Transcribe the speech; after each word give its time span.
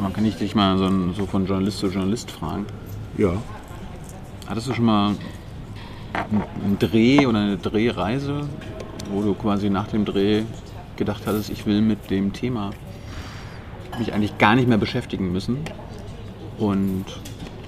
man 0.00 0.12
kann 0.12 0.24
nicht 0.24 0.40
dich 0.40 0.54
mal 0.54 0.78
so, 0.78 0.86
ein, 0.86 1.14
so 1.14 1.26
von 1.26 1.46
Journalist 1.46 1.78
zu 1.78 1.88
Journalist 1.88 2.30
fragen. 2.30 2.66
Ja. 3.18 3.32
Hattest 4.46 4.68
du 4.68 4.74
schon 4.74 4.84
mal 4.84 5.14
einen 6.64 6.78
Dreh 6.78 7.26
oder 7.26 7.38
eine 7.38 7.56
Drehreise, 7.56 8.48
wo 9.12 9.22
du 9.22 9.34
quasi 9.34 9.70
nach 9.70 9.88
dem 9.88 10.04
Dreh 10.04 10.42
gedacht 10.96 11.22
hattest, 11.26 11.50
ich 11.50 11.66
will 11.66 11.80
mit 11.80 12.10
dem 12.10 12.32
Thema 12.32 12.70
mich 13.98 14.12
eigentlich 14.12 14.38
gar 14.38 14.54
nicht 14.54 14.68
mehr 14.68 14.78
beschäftigen 14.78 15.32
müssen 15.32 15.58
und 16.58 17.04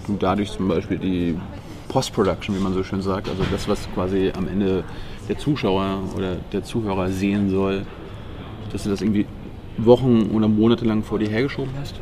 du 0.07 0.17
dadurch 0.19 0.53
zum 0.53 0.69
Beispiel 0.69 0.99
die 0.99 1.39
Post-Production, 1.89 2.57
wie 2.57 2.61
man 2.61 2.73
so 2.75 2.83
schön 2.83 3.03
sagt, 3.03 3.29
also 3.29 3.43
das, 3.51 3.69
was 3.69 3.89
quasi 3.95 4.33
am 4.37 4.49
Ende 4.49 4.85
der 5.29 5.39
Zuschauer 5.39 6.01
oder 6.17 6.37
der 6.53 6.65
Zuhörer 6.65 7.11
sehen 7.11 7.51
soll, 7.51 7.85
dass 8.73 8.85
du 8.85 8.91
das 8.91 9.03
irgendwie 9.03 9.27
Wochen 9.77 10.31
oder 10.33 10.49
Monate 10.49 10.85
lang 10.85 11.03
vor 11.03 11.19
dir 11.19 11.29
hergeschoben 11.29 11.73
hast? 11.81 12.01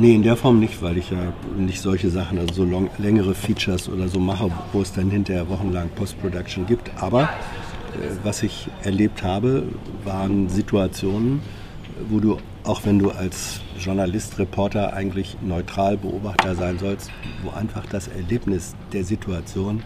Nee, 0.00 0.14
in 0.14 0.22
der 0.22 0.34
Form 0.34 0.60
nicht, 0.60 0.80
weil 0.80 0.96
ich 0.96 1.10
ja 1.10 1.34
nicht 1.58 1.82
solche 1.82 2.08
Sachen, 2.08 2.38
also 2.38 2.54
so 2.54 2.64
long, 2.64 2.88
längere 2.96 3.34
Features 3.34 3.86
oder 3.86 4.08
so 4.08 4.18
mache, 4.18 4.50
wo 4.72 4.80
es 4.80 4.94
dann 4.94 5.10
hinterher 5.10 5.46
wochenlang 5.50 5.90
Post-Production 5.90 6.64
gibt. 6.64 6.90
Aber 7.02 7.24
äh, 7.24 7.26
was 8.22 8.42
ich 8.42 8.68
erlebt 8.82 9.22
habe, 9.22 9.64
waren 10.02 10.48
Situationen, 10.48 11.42
wo 12.08 12.18
du, 12.18 12.38
auch 12.64 12.86
wenn 12.86 12.98
du 12.98 13.10
als 13.10 13.60
Journalist, 13.78 14.38
Reporter 14.38 14.94
eigentlich 14.94 15.36
neutral 15.42 15.98
Beobachter 15.98 16.54
sein 16.54 16.78
sollst, 16.78 17.10
wo 17.42 17.50
einfach 17.50 17.84
das 17.84 18.08
Erlebnis 18.08 18.74
der 18.94 19.04
Situation 19.04 19.82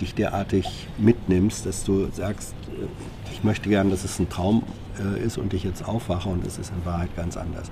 dich 0.00 0.14
derartig 0.14 0.88
mitnimmst, 0.96 1.66
dass 1.66 1.84
du 1.84 2.08
sagst, 2.14 2.54
äh, 2.68 2.86
ich 3.30 3.44
möchte 3.44 3.68
gern, 3.68 3.90
dass 3.90 4.04
es 4.04 4.18
ein 4.20 4.30
Traum 4.30 4.62
äh, 4.98 5.22
ist 5.22 5.36
und 5.36 5.52
ich 5.52 5.64
jetzt 5.64 5.86
aufwache 5.86 6.30
und 6.30 6.46
es 6.46 6.56
ist 6.56 6.72
in 6.72 6.86
Wahrheit 6.86 7.14
ganz 7.14 7.36
anders. 7.36 7.70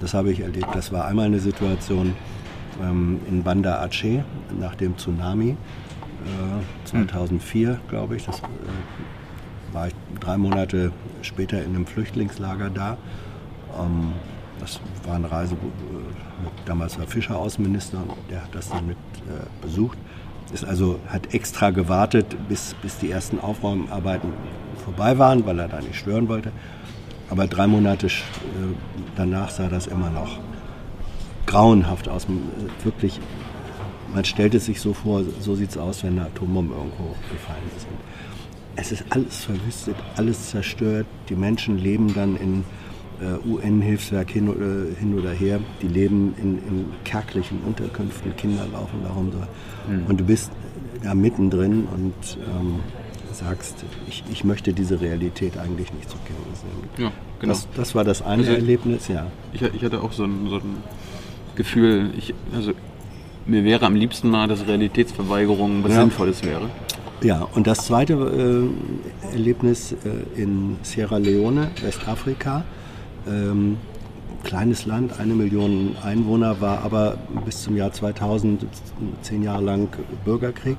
Das 0.00 0.14
habe 0.14 0.32
ich 0.32 0.40
erlebt. 0.40 0.68
Das 0.74 0.92
war 0.92 1.04
einmal 1.04 1.26
eine 1.26 1.40
Situation 1.40 2.14
ähm, 2.82 3.20
in 3.28 3.42
Banda 3.42 3.80
Aceh 3.82 4.24
nach 4.58 4.74
dem 4.74 4.96
Tsunami 4.96 5.50
äh, 5.50 6.86
2004, 6.86 7.80
glaube 7.88 8.16
ich. 8.16 8.24
Das 8.24 8.40
äh, 8.40 8.42
war 9.72 9.88
ich 9.88 9.94
drei 10.18 10.38
Monate 10.38 10.92
später 11.22 11.62
in 11.62 11.74
einem 11.74 11.86
Flüchtlingslager 11.86 12.70
da. 12.70 12.96
Ähm, 13.78 14.12
das 14.58 14.80
war 15.06 15.16
eine 15.16 15.30
Reise, 15.30 15.54
äh, 15.54 16.44
mit, 16.44 16.52
damals 16.66 16.98
war 16.98 17.06
Fischer 17.06 17.38
Außenminister, 17.38 17.98
der 18.30 18.42
hat 18.42 18.54
das 18.54 18.70
dann 18.70 18.86
mit 18.86 18.96
äh, 18.96 19.46
besucht. 19.62 19.98
Ist 20.52 20.64
also, 20.64 20.98
hat 21.06 21.32
extra 21.32 21.70
gewartet, 21.70 22.36
bis, 22.48 22.74
bis 22.82 22.98
die 22.98 23.10
ersten 23.10 23.38
Aufräumarbeiten 23.38 24.32
vorbei 24.84 25.16
waren, 25.16 25.46
weil 25.46 25.58
er 25.60 25.68
da 25.68 25.80
nicht 25.80 25.94
stören 25.94 26.28
wollte. 26.28 26.50
Aber 27.30 27.46
drei 27.46 27.66
Monate 27.66 28.08
äh, 28.08 28.10
danach 29.16 29.50
sah 29.50 29.68
das 29.68 29.86
immer 29.86 30.10
noch 30.10 30.38
grauenhaft 31.46 32.08
aus. 32.08 32.24
Äh, 32.24 32.84
wirklich, 32.84 33.20
man 34.12 34.24
stellt 34.24 34.54
es 34.54 34.66
sich 34.66 34.80
so 34.80 34.92
vor, 34.92 35.22
so 35.40 35.54
sieht 35.54 35.70
es 35.70 35.78
aus, 35.78 36.02
wenn 36.02 36.18
eine 36.18 36.26
Atombombe 36.26 36.74
irgendwo 36.74 37.14
gefallen 37.32 37.62
ist. 37.76 37.86
Es 38.76 38.92
ist 38.92 39.04
alles 39.10 39.44
verwüstet, 39.44 39.96
alles 40.16 40.50
zerstört. 40.50 41.06
Die 41.28 41.36
Menschen 41.36 41.78
leben 41.78 42.12
dann 42.14 42.36
in 42.36 42.64
äh, 43.20 43.48
UN-Hilfswerk 43.48 44.30
hin, 44.30 44.46
hin, 44.98 45.18
oder 45.18 45.30
her. 45.30 45.60
Die 45.82 45.88
leben 45.88 46.34
in, 46.38 46.58
in 46.58 46.86
kärglichen 47.04 47.60
Unterkünften, 47.66 48.34
Kinder 48.36 48.66
laufen 48.72 49.02
darum. 49.04 49.32
So. 49.32 49.92
Mhm. 49.92 50.06
Und 50.06 50.20
du 50.20 50.24
bist 50.24 50.50
da 51.02 51.14
mittendrin 51.14 51.86
und 51.92 52.38
ähm, 52.48 52.80
sagst, 53.40 53.84
ich, 54.08 54.22
ich 54.30 54.44
möchte 54.44 54.72
diese 54.72 55.00
Realität 55.00 55.56
eigentlich 55.58 55.92
nicht 55.92 56.08
zur 56.08 56.20
Kenntnis 56.24 56.62
nehmen. 56.62 56.88
Ja, 56.98 57.12
genau. 57.40 57.52
Das, 57.52 57.68
das 57.74 57.94
war 57.94 58.04
das 58.04 58.22
eine 58.22 58.42
also, 58.42 58.52
Erlebnis, 58.52 59.08
ja. 59.08 59.26
Ich, 59.52 59.62
ich, 59.62 59.84
hatte 59.84 60.02
auch 60.02 60.12
so 60.12 60.24
ein, 60.24 60.48
so 60.48 60.56
ein 60.56 60.76
Gefühl, 61.56 62.10
ich, 62.16 62.34
also 62.54 62.72
mir 63.46 63.64
wäre 63.64 63.86
am 63.86 63.94
liebsten 63.94 64.30
mal, 64.30 64.46
dass 64.48 64.66
Realitätsverweigerung 64.66 65.82
was 65.82 65.92
ja. 65.92 66.00
Sinnvolles 66.00 66.44
wäre. 66.44 66.68
Ja, 67.22 67.46
und 67.54 67.66
das 67.66 67.86
zweite 67.86 68.14
äh, 68.14 69.32
Erlebnis 69.32 69.92
äh, 69.92 70.40
in 70.40 70.76
Sierra 70.82 71.18
Leone, 71.18 71.70
Westafrika. 71.82 72.64
Ähm, 73.26 73.76
kleines 74.42 74.86
Land, 74.86 75.18
eine 75.20 75.34
Million 75.34 75.96
Einwohner, 76.02 76.60
war 76.60 76.82
aber 76.82 77.18
bis 77.44 77.62
zum 77.62 77.76
Jahr 77.76 77.92
2000 77.92 78.66
zehn 79.20 79.42
Jahre 79.42 79.62
lang 79.62 79.88
Bürgerkrieg. 80.24 80.78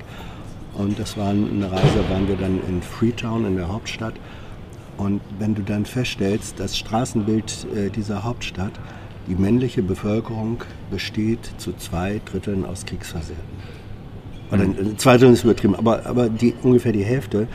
Und 0.73 0.97
das 0.99 1.17
war 1.17 1.29
eine 1.29 1.71
Reise, 1.71 2.09
waren 2.09 2.27
wir 2.27 2.35
dann 2.35 2.59
in 2.67 2.81
Freetown, 2.81 3.45
in 3.45 3.55
der 3.57 3.67
Hauptstadt. 3.67 4.13
Und 4.97 5.21
wenn 5.39 5.55
du 5.55 5.63
dann 5.63 5.85
feststellst, 5.85 6.59
das 6.59 6.77
Straßenbild 6.77 7.67
äh, 7.75 7.89
dieser 7.89 8.23
Hauptstadt, 8.23 8.73
die 9.27 9.35
männliche 9.35 9.83
Bevölkerung 9.83 10.63
besteht 10.89 11.51
zu 11.57 11.73
zwei 11.73 12.21
Dritteln 12.25 12.65
aus 12.65 12.85
Kriegsversehrten. 12.85 13.43
Oder 14.51 14.65
mhm. 14.65 14.97
zwei 14.97 15.17
Drittel 15.17 15.33
ist 15.33 15.43
übertrieben, 15.43 15.75
aber, 15.75 16.05
aber 16.05 16.29
die, 16.29 16.53
ungefähr 16.63 16.91
die 16.91 17.03
Hälfte 17.03 17.47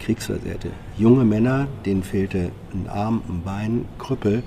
Kriegsversehrte. 0.00 0.68
Junge 0.98 1.24
Männer, 1.24 1.68
denen 1.86 2.02
fehlte 2.02 2.50
ein 2.74 2.88
Arm, 2.88 3.22
ein 3.28 3.42
Bein, 3.42 3.84
Krüppel. 3.98 4.42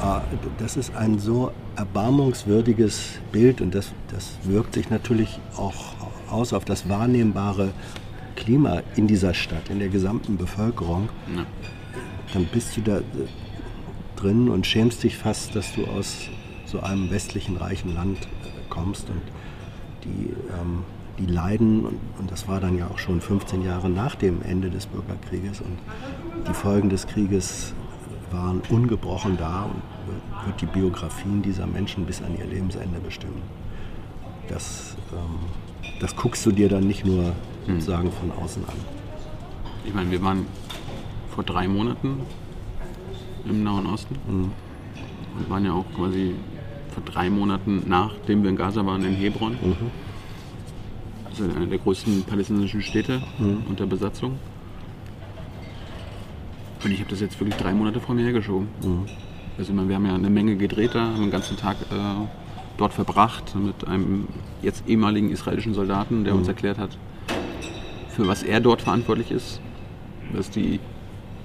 Ah, 0.00 0.20
das 0.58 0.76
ist 0.76 0.94
ein 0.94 1.18
so 1.18 1.52
erbarmungswürdiges 1.76 3.18
Bild 3.32 3.60
und 3.60 3.74
das, 3.74 3.92
das 4.12 4.32
wirkt 4.44 4.74
sich 4.74 4.90
natürlich 4.90 5.40
auch 5.56 5.94
aus 6.36 6.52
auf 6.52 6.64
das 6.64 6.88
wahrnehmbare 6.88 7.70
Klima 8.36 8.82
in 8.94 9.06
dieser 9.06 9.34
Stadt, 9.34 9.70
in 9.70 9.78
der 9.78 9.88
gesamten 9.88 10.36
Bevölkerung, 10.36 11.08
ja. 11.34 11.44
dann 12.32 12.44
bist 12.46 12.76
du 12.76 12.82
da 12.82 12.98
äh, 12.98 13.02
drin 14.16 14.48
und 14.48 14.66
schämst 14.66 15.02
dich 15.02 15.16
fast, 15.16 15.56
dass 15.56 15.74
du 15.74 15.86
aus 15.86 16.28
so 16.66 16.80
einem 16.80 17.10
westlichen 17.10 17.56
reichen 17.56 17.94
Land 17.94 18.18
äh, 18.18 18.48
kommst 18.68 19.08
und 19.08 19.22
die, 20.04 20.34
ähm, 20.60 20.84
die 21.18 21.26
leiden 21.26 21.86
und, 21.86 21.98
und, 22.18 22.30
das 22.30 22.46
war 22.46 22.60
dann 22.60 22.76
ja 22.76 22.88
auch 22.88 22.98
schon 22.98 23.20
15 23.20 23.62
Jahre 23.62 23.88
nach 23.88 24.14
dem 24.14 24.42
Ende 24.42 24.70
des 24.70 24.86
Bürgerkrieges 24.86 25.60
und 25.60 25.78
die 26.46 26.54
Folgen 26.54 26.90
des 26.90 27.06
Krieges 27.06 27.72
waren 28.30 28.60
ungebrochen 28.68 29.36
da 29.38 29.62
und 29.64 30.46
wird 30.46 30.60
die 30.60 30.66
Biografien 30.66 31.42
dieser 31.42 31.66
Menschen 31.66 32.04
bis 32.04 32.22
an 32.22 32.36
ihr 32.36 32.44
Lebensende 32.44 33.00
bestimmen. 33.00 33.42
Das 34.48 34.96
ähm, 35.12 35.65
das 36.00 36.16
guckst 36.16 36.44
du 36.46 36.52
dir 36.52 36.68
dann 36.68 36.86
nicht 36.86 37.04
nur 37.04 37.32
hm. 37.66 37.80
von 37.80 38.32
außen 38.42 38.64
an. 38.64 38.76
Ich 39.84 39.94
meine, 39.94 40.10
wir 40.10 40.22
waren 40.22 40.46
vor 41.30 41.44
drei 41.44 41.68
Monaten 41.68 42.20
im 43.48 43.62
Nahen 43.62 43.86
Osten 43.86 44.16
mhm. 44.26 44.52
und 45.38 45.50
waren 45.50 45.64
ja 45.64 45.72
auch 45.72 45.84
quasi 45.94 46.34
vor 46.92 47.02
drei 47.04 47.30
Monaten 47.30 47.82
nachdem 47.86 48.42
wir 48.42 48.50
in 48.50 48.56
Gaza 48.56 48.84
waren 48.84 49.04
in 49.04 49.14
Hebron. 49.14 49.52
Mhm. 49.52 49.76
Das 51.28 51.40
ist 51.40 51.54
eine 51.54 51.66
der 51.66 51.78
größten 51.78 52.24
palästinensischen 52.24 52.82
Städte 52.82 53.22
mhm. 53.38 53.64
unter 53.68 53.86
Besatzung. 53.86 54.38
Und 56.82 56.90
ich 56.90 57.00
habe 57.00 57.10
das 57.10 57.20
jetzt 57.20 57.38
wirklich 57.38 57.56
drei 57.56 57.74
Monate 57.74 58.00
vor 58.00 58.14
mir 58.14 58.24
hergeschoben. 58.24 58.68
Mhm. 58.82 59.06
Also 59.58 59.70
ich 59.70 59.76
meine, 59.76 59.88
wir 59.88 59.96
haben 59.96 60.06
ja 60.06 60.14
eine 60.14 60.30
Menge 60.30 60.56
gedreht 60.56 60.94
da, 60.94 61.00
haben 61.00 61.20
den 61.20 61.30
ganzen 61.30 61.56
Tag 61.56 61.76
äh, 61.90 61.94
dort 62.76 62.92
verbracht 62.92 63.54
mit 63.54 63.86
einem 63.86 64.26
jetzt 64.62 64.88
ehemaligen 64.88 65.30
israelischen 65.30 65.74
Soldaten, 65.74 66.24
der 66.24 66.32
mhm. 66.32 66.40
uns 66.40 66.48
erklärt 66.48 66.78
hat, 66.78 66.96
für 68.08 68.26
was 68.26 68.42
er 68.42 68.60
dort 68.60 68.82
verantwortlich 68.82 69.30
ist, 69.30 69.60
was 70.32 70.50
die 70.50 70.80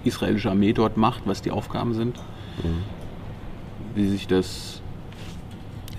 israelische 0.04 0.50
Armee 0.50 0.74
dort 0.74 0.98
macht, 0.98 1.24
was 1.26 1.42
die 1.42 1.52
Aufgaben 1.52 1.94
sind, 1.94 2.18
mhm. 2.64 3.96
wie 3.96 4.08
sich 4.08 4.28
das 4.28 4.82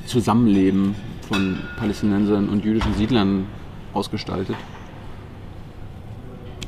Zusammenleben 0.07 0.95
von 1.29 1.59
Palästinensern 1.79 2.49
und 2.49 2.65
jüdischen 2.65 2.95
Siedlern 2.95 3.47
ausgestaltet. 3.95 4.57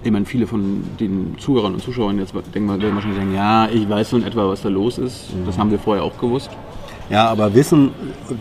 Ich 0.02 0.10
meine, 0.10 0.26
viele 0.26 0.46
von 0.46 0.82
den 1.00 1.36
Zuhörern 1.38 1.74
und 1.74 1.80
Zuschauern 1.80 2.18
jetzt 2.18 2.34
denken, 2.54 2.68
werden 2.68 2.94
wahrscheinlich 2.94 3.18
sagen, 3.18 3.34
ja, 3.34 3.68
ich 3.68 3.88
weiß 3.88 4.10
so 4.10 4.18
in 4.18 4.24
etwa, 4.24 4.48
was 4.48 4.60
da 4.60 4.68
los 4.68 4.98
ist. 4.98 5.34
Mhm. 5.34 5.46
Das 5.46 5.58
haben 5.58 5.70
wir 5.70 5.78
vorher 5.78 6.04
auch 6.04 6.18
gewusst. 6.18 6.50
Ja, 7.10 7.28
aber 7.28 7.54
Wissen, 7.54 7.90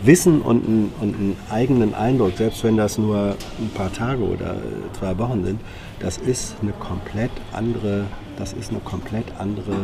Wissen 0.04 0.40
und, 0.40 0.66
ein, 0.66 0.92
und 1.00 1.14
einen 1.14 1.36
eigenen 1.50 1.94
Eindruck, 1.94 2.32
selbst 2.36 2.64
wenn 2.64 2.76
das 2.76 2.96
nur 2.96 3.36
ein 3.58 3.70
paar 3.74 3.92
Tage 3.92 4.22
oder 4.22 4.56
zwei 4.98 5.16
Wochen 5.18 5.44
sind, 5.44 5.60
das 6.00 6.16
ist 6.16 6.56
eine 6.62 6.72
komplett 6.72 7.30
andere, 7.52 8.06
das 8.38 8.54
ist 8.54 8.70
eine 8.70 8.80
komplett 8.80 9.26
andere 9.38 9.76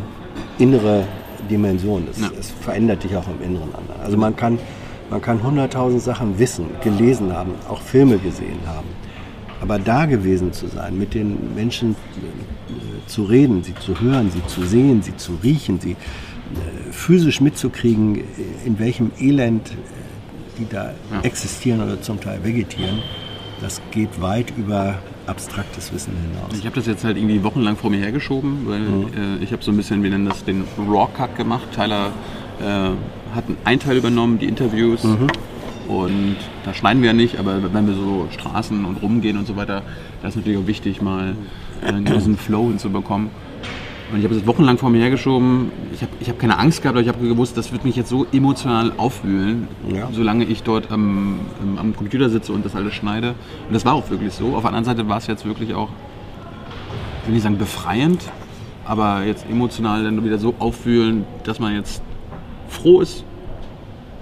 innere 0.58 1.04
Dimension. 1.50 2.06
Das, 2.06 2.20
ja. 2.20 2.30
das 2.34 2.50
verändert 2.50 3.04
dich 3.04 3.14
auch 3.16 3.26
im 3.28 3.42
Inneren 3.42 3.74
anderen. 3.74 4.00
Also 4.02 4.16
man 4.16 4.34
kann, 4.34 4.58
man 5.10 5.20
kann 5.20 5.42
hunderttausend 5.42 6.02
Sachen 6.02 6.38
wissen, 6.38 6.66
gelesen 6.82 7.34
haben, 7.34 7.52
auch 7.68 7.82
Filme 7.82 8.18
gesehen 8.18 8.60
haben. 8.66 8.88
Aber 9.60 9.78
da 9.78 10.06
gewesen 10.06 10.54
zu 10.54 10.68
sein, 10.68 10.98
mit 10.98 11.12
den 11.12 11.54
Menschen 11.54 11.90
äh, 11.90 13.06
zu 13.06 13.24
reden, 13.24 13.62
sie 13.62 13.74
zu 13.74 14.00
hören, 14.00 14.30
sie 14.30 14.44
zu 14.46 14.62
sehen, 14.64 15.02
sie 15.02 15.14
zu 15.16 15.32
riechen, 15.42 15.78
sie 15.80 15.92
äh, 15.92 15.96
physisch 16.90 17.40
mitzukriegen, 17.40 18.22
in 18.64 18.78
welchem 18.78 19.10
Elend 19.18 19.70
äh, 19.70 19.74
die 20.58 20.66
da 20.68 20.92
ja. 21.12 21.20
existieren 21.22 21.82
oder 21.82 22.00
zum 22.00 22.20
Teil 22.20 22.44
vegetieren, 22.44 22.98
das 23.60 23.80
geht 23.90 24.20
weit 24.20 24.52
über 24.56 24.98
abstraktes 25.26 25.92
Wissen 25.92 26.12
hinaus. 26.16 26.58
Ich 26.58 26.64
habe 26.64 26.74
das 26.74 26.86
jetzt 26.86 27.04
halt 27.04 27.16
irgendwie 27.16 27.42
wochenlang 27.42 27.76
vor 27.76 27.90
mir 27.90 27.98
hergeschoben, 27.98 28.66
weil 28.66 28.80
mhm. 28.80 29.40
äh, 29.40 29.44
ich 29.44 29.52
habe 29.52 29.62
so 29.62 29.70
ein 29.70 29.76
bisschen, 29.76 30.02
wir 30.02 30.10
nennen 30.10 30.26
das 30.26 30.44
den 30.44 30.64
Raw 30.78 31.08
Cut 31.14 31.36
gemacht. 31.36 31.68
Tyler 31.74 32.12
äh, 32.60 32.64
hat 33.34 33.44
einen 33.64 33.80
Teil 33.80 33.96
übernommen, 33.96 34.38
die 34.38 34.46
Interviews. 34.46 35.04
Und 35.88 36.36
da 36.64 36.72
schneiden 36.72 37.02
wir 37.02 37.08
ja 37.08 37.14
nicht, 37.14 37.38
aber 37.38 37.72
wenn 37.74 37.86
wir 37.86 37.94
so 37.94 38.28
Straßen 38.30 38.84
und 38.84 39.02
rumgehen 39.02 39.36
und 39.36 39.46
so 39.46 39.56
weiter, 39.56 39.82
da 40.22 40.28
ist 40.28 40.36
natürlich 40.36 40.58
auch 40.58 40.66
wichtig, 40.66 41.02
mal 41.02 41.34
einen 41.84 42.04
gewissen 42.04 42.36
Flow 42.36 42.68
hinzubekommen. 42.68 43.30
Und 44.12 44.18
ich 44.18 44.24
habe 44.24 44.34
es 44.34 44.46
wochenlang 44.46 44.76
vor 44.76 44.90
mir 44.90 44.98
hergeschoben. 45.00 45.70
Ich 45.94 46.02
habe 46.02 46.12
ich 46.20 46.28
hab 46.28 46.38
keine 46.38 46.58
Angst 46.58 46.82
gehabt, 46.82 46.96
aber 46.96 47.02
ich 47.02 47.08
habe 47.08 47.26
gewusst, 47.26 47.56
das 47.56 47.70
wird 47.72 47.84
mich 47.84 47.94
jetzt 47.96 48.08
so 48.08 48.26
emotional 48.32 48.92
aufwühlen, 48.96 49.68
Ja. 49.88 50.08
solange 50.12 50.44
ich 50.44 50.62
dort 50.64 50.90
am, 50.90 51.38
am, 51.62 51.78
am 51.78 51.96
Computer 51.96 52.28
sitze 52.28 52.52
und 52.52 52.64
das 52.64 52.74
alles 52.74 52.94
schneide. 52.94 53.34
Und 53.68 53.74
das 53.74 53.84
war 53.84 53.94
auch 53.94 54.10
wirklich 54.10 54.32
so. 54.34 54.54
Auf 54.56 54.62
der 54.62 54.68
anderen 54.68 54.84
Seite 54.84 55.08
war 55.08 55.18
es 55.18 55.26
jetzt 55.28 55.44
wirklich 55.46 55.74
auch, 55.74 55.90
ich 57.22 57.28
will 57.28 57.34
nicht 57.34 57.42
sagen 57.44 57.58
befreiend, 57.58 58.22
aber 58.84 59.22
jetzt 59.24 59.46
emotional 59.48 60.02
dann 60.02 60.24
wieder 60.24 60.38
so 60.38 60.54
aufwühlen, 60.58 61.24
dass 61.44 61.60
man 61.60 61.74
jetzt 61.74 62.02
froh 62.68 63.00
ist, 63.00 63.24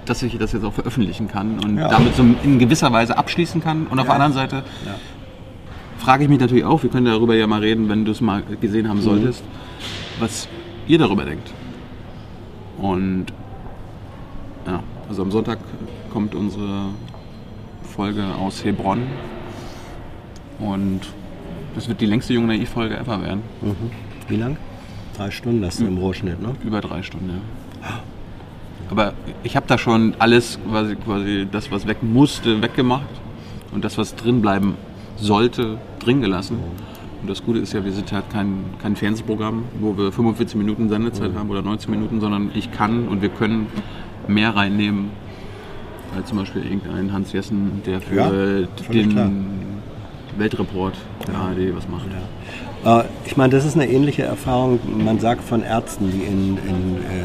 dass 0.04 0.22
ich 0.22 0.36
das 0.36 0.52
jetzt 0.52 0.64
auch 0.64 0.72
veröffentlichen 0.72 1.28
kann 1.28 1.58
und 1.60 1.78
Ja. 1.78 1.88
damit 1.88 2.14
so 2.14 2.24
in 2.42 2.58
gewisser 2.58 2.92
Weise 2.92 3.16
abschließen 3.16 3.62
kann. 3.62 3.86
Und 3.86 3.98
auf 4.00 4.06
der 4.06 4.14
anderen 4.14 4.32
Seite 4.34 4.56
Ja. 4.84 4.94
Frage 5.98 6.24
ich 6.24 6.30
mich 6.30 6.40
natürlich 6.40 6.64
auch, 6.64 6.82
wir 6.82 6.90
können 6.90 7.06
darüber 7.06 7.34
ja 7.34 7.46
mal 7.46 7.60
reden, 7.60 7.88
wenn 7.88 8.04
du 8.04 8.12
es 8.12 8.20
mal 8.20 8.42
gesehen 8.60 8.88
haben 8.88 9.02
solltest, 9.02 9.42
was 10.18 10.48
ihr 10.86 10.98
darüber 10.98 11.24
denkt. 11.24 11.52
Und 12.78 13.26
ja, 14.66 14.82
also 15.08 15.22
am 15.22 15.30
Sonntag 15.30 15.58
kommt 16.12 16.34
unsere 16.34 16.86
Folge 17.82 18.24
aus 18.40 18.64
Hebron 18.64 19.02
und 20.60 21.00
das 21.74 21.88
wird 21.88 22.00
die 22.00 22.06
längste 22.06 22.32
Junge 22.32 22.48
Naiv-Folge 22.48 22.96
ever 22.96 23.20
werden. 23.22 23.42
Wie 24.28 24.36
lang? 24.36 24.56
Drei 25.16 25.30
Stunden 25.30 25.62
das 25.62 25.80
im 25.80 25.98
Rohschnitt, 25.98 26.40
ne? 26.40 26.54
Über 26.64 26.80
drei 26.80 27.02
Stunden, 27.02 27.30
ja. 27.82 28.00
Aber 28.90 29.12
ich 29.42 29.56
habe 29.56 29.66
da 29.66 29.76
schon 29.76 30.14
alles, 30.18 30.58
quasi, 30.68 30.96
quasi 30.96 31.46
das, 31.50 31.70
was 31.70 31.86
weg 31.86 32.02
musste, 32.02 32.62
weggemacht 32.62 33.04
und 33.72 33.84
das, 33.84 33.98
was 33.98 34.14
drin 34.14 34.40
bleiben 34.40 34.76
sollte, 35.20 35.78
drin 35.98 36.20
gelassen. 36.20 36.58
Und 37.20 37.28
das 37.28 37.44
Gute 37.44 37.58
ist 37.58 37.72
ja, 37.72 37.84
wir 37.84 37.92
sind 37.92 38.12
halt 38.12 38.30
kein, 38.30 38.64
kein 38.80 38.94
Fernsehprogramm, 38.94 39.64
wo 39.80 39.96
wir 39.96 40.12
45 40.12 40.56
Minuten 40.56 40.88
Sendezeit 40.88 41.32
haben 41.36 41.50
oder 41.50 41.62
90 41.62 41.88
Minuten, 41.88 42.20
sondern 42.20 42.50
ich 42.54 42.70
kann 42.70 43.08
und 43.08 43.22
wir 43.22 43.28
können 43.28 43.66
mehr 44.28 44.54
reinnehmen, 44.54 45.10
als 46.16 46.28
zum 46.28 46.38
Beispiel 46.38 46.62
irgendein 46.62 47.12
Hans 47.12 47.32
Jessen, 47.32 47.82
der 47.84 48.00
für 48.00 48.14
Ja, 48.14 48.30
den 48.92 49.08
klar. 49.10 49.30
Weltreport 50.38 50.94
der 51.26 51.34
ARD 51.34 51.74
was 51.76 51.88
macht. 51.88 52.06
Äh, 52.84 53.08
Ich 53.26 53.36
meine, 53.36 53.50
das 53.52 53.64
ist 53.64 53.74
eine 53.74 53.88
ähnliche 53.90 54.22
Erfahrung, 54.22 54.78
man 55.04 55.18
sagt 55.18 55.42
von 55.42 55.62
Ärzten, 55.62 56.12
die 56.12 56.22
in, 56.22 56.56
in 56.58 56.96
äh, 56.98 57.24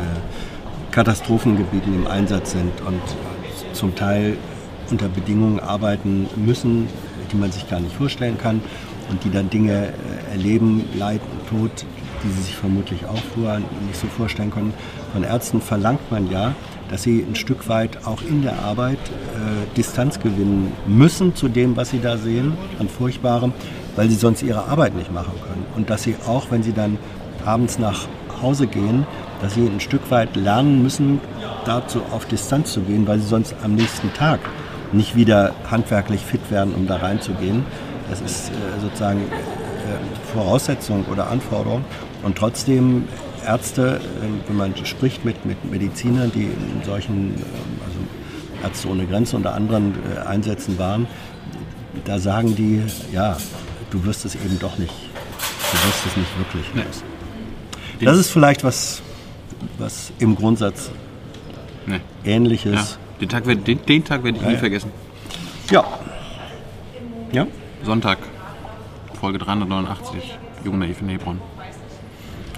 Katastrophengebieten 0.92 1.94
im 1.94 2.08
Einsatz 2.08 2.52
sind 2.54 2.72
und 2.88 3.00
zum 3.74 3.94
Teil 3.96 4.38
unter 4.90 5.08
Bedingungen 5.08 5.60
arbeiten 5.60 6.28
müssen, 6.36 6.88
die 7.32 7.36
man 7.36 7.52
sich 7.52 7.70
gar 7.70 7.80
nicht 7.80 7.96
vorstellen 7.96 8.38
kann 8.38 8.62
und 9.10 9.24
die 9.24 9.32
dann 9.32 9.50
Dinge 9.50 9.88
äh, 9.88 10.32
erleben, 10.32 10.84
Leid 10.98 11.22
und 11.32 11.60
Tod, 11.60 11.72
die 12.24 12.32
sie 12.32 12.44
sich 12.44 12.56
vermutlich 12.56 13.06
auch 13.06 13.22
vorher 13.36 13.60
nicht 13.60 14.00
so 14.00 14.08
vorstellen 14.08 14.52
können. 14.52 14.74
Von 15.12 15.24
Ärzten 15.24 15.62
verlangt 15.62 16.12
man 16.12 16.30
ja, 16.32 16.54
dass 16.90 17.04
sie 17.04 17.26
ein 17.28 17.36
Stück 17.36 17.70
weit 17.70 18.06
auch 18.06 18.22
in 18.22 18.42
der 18.42 18.60
Arbeit 18.60 18.98
äh, 18.98 19.76
Distanz 19.76 20.20
gewinnen 20.20 20.72
müssen 20.86 21.36
zu 21.36 21.48
dem, 21.50 21.76
was 21.76 21.90
sie 21.90 22.00
da 22.00 22.18
sehen, 22.18 22.54
an 22.80 22.88
Furchtbarem, 22.88 23.54
weil 23.96 24.10
sie 24.10 24.16
sonst 24.16 24.44
ihre 24.44 24.66
Arbeit 24.68 24.96
nicht 24.96 25.12
machen 25.12 25.34
können. 25.48 25.66
Und 25.76 25.90
dass 25.90 26.04
sie 26.04 26.16
auch, 26.28 26.52
wenn 26.52 26.64
sie 26.64 26.74
dann 26.74 26.98
abends 27.46 27.80
nach 27.80 28.08
Hause 28.42 28.68
gehen, 28.68 29.06
dass 29.42 29.56
sie 29.56 29.66
ein 29.66 29.80
Stück 29.80 30.10
weit 30.12 30.36
lernen 30.36 30.84
müssen, 30.84 31.20
dazu 31.66 32.02
auf 32.12 32.26
Distanz 32.26 32.74
zu 32.74 32.82
gehen, 32.82 33.08
weil 33.08 33.20
sie 33.20 33.28
sonst 33.28 33.56
am 33.64 33.76
nächsten 33.76 34.14
Tag 34.14 34.40
nicht 34.94 35.16
wieder 35.16 35.54
handwerklich 35.70 36.22
fit 36.22 36.52
werden, 36.52 36.74
um 36.74 36.88
da 36.88 36.98
reinzugehen. 36.98 37.66
Das 38.10 38.22
ist 38.22 38.50
äh, 38.50 38.82
sozusagen 38.82 39.22
äh, 39.22 40.34
Voraussetzung 40.34 41.06
oder 41.06 41.30
Anforderung. 41.30 41.84
Und 42.24 42.38
trotzdem 42.38 43.08
Ärzte, 43.46 44.00
wenn 44.48 44.56
man 44.56 44.74
spricht 44.86 45.26
mit, 45.26 45.46
mit 45.46 45.70
Medizinern, 45.70 46.32
die 46.34 46.44
in 46.44 46.84
solchen, 46.86 47.34
ähm, 47.36 47.42
also 47.86 48.00
Ärzte 48.64 48.90
ohne 48.90 49.06
Grenzen 49.06 49.38
unter 49.38 49.54
anderen 49.54 49.96
äh, 50.16 50.28
Einsätzen 50.28 50.78
waren, 50.78 51.08
da 52.06 52.20
sagen 52.20 52.56
die, 52.56 52.82
ja, 53.12 53.38
du 53.92 54.04
wirst 54.06 54.26
es 54.26 54.36
eben 54.36 54.58
doch 54.60 54.78
nicht, 54.78 54.94
du 54.94 55.88
wirst 55.88 56.06
es 56.08 56.18
nicht 56.18 56.38
wirklich 56.38 56.66
los. 56.76 57.04
Das 58.02 58.18
ist 58.18 58.32
vielleicht 58.32 58.64
was, 58.64 59.02
was 59.78 60.12
im 60.20 60.36
Grundsatz 60.36 60.90
Nee. 61.86 62.00
Ähnliches. 62.24 62.98
Ja, 63.24 63.28
den 63.28 63.30
Tag 63.30 63.46
werd- 63.46 63.68
den, 63.68 63.86
den 63.86 64.04
Tag 64.04 64.24
werde 64.24 64.38
ich 64.38 64.44
nie 64.46 64.54
ja. 64.54 64.60
vergessen. 64.60 64.92
Ja. 65.72 65.84
Ja. 67.32 67.48
Sonntag, 67.84 68.18
Folge 69.20 69.38
389, 69.38 70.38
Jung 70.66 70.80
Naiv 70.80 71.02
in 71.02 71.10
Hebron. 71.10 71.40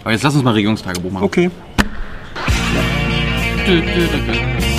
Aber 0.02 0.12
jetzt 0.12 0.24
lass 0.24 0.34
uns 0.34 0.44
mal 0.44 0.54
Regierungstagebuch 0.54 1.12
machen. 1.12 1.24
Okay. 1.24 1.52
Dü, 3.68 3.82
dü, 3.82 4.08
dü, 4.08 4.34
dü. 4.34 4.75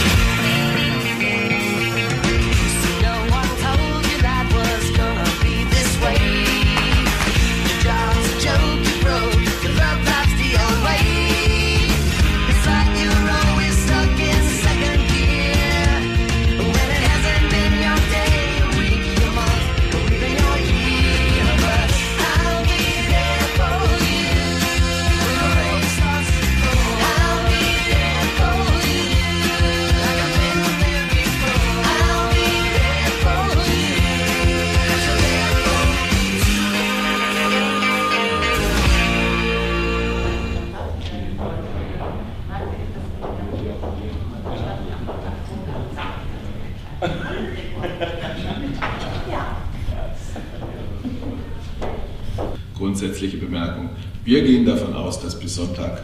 Bemerkung. 53.77 53.91
Wir 54.25 54.43
gehen 54.43 54.67
davon 54.67 54.95
aus, 54.95 55.21
dass 55.21 55.39
bis 55.39 55.55
Sonntag 55.55 56.03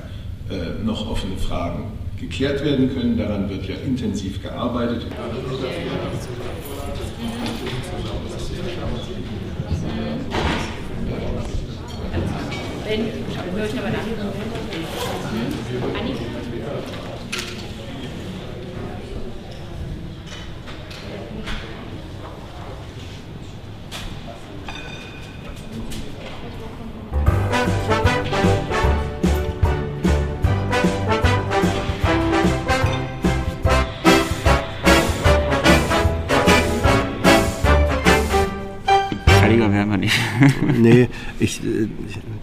äh, 0.50 0.84
noch 0.84 1.10
offene 1.10 1.36
Fragen 1.36 1.84
geklärt 2.20 2.64
werden 2.64 2.92
können. 2.94 3.18
Daran 3.18 3.48
wird 3.50 3.66
ja 3.68 3.74
intensiv 3.84 4.42
gearbeitet. 4.42 5.06
Heiliger 15.94 16.31
Nee, 40.78 41.08
ich, 41.38 41.62
äh, 41.64 41.88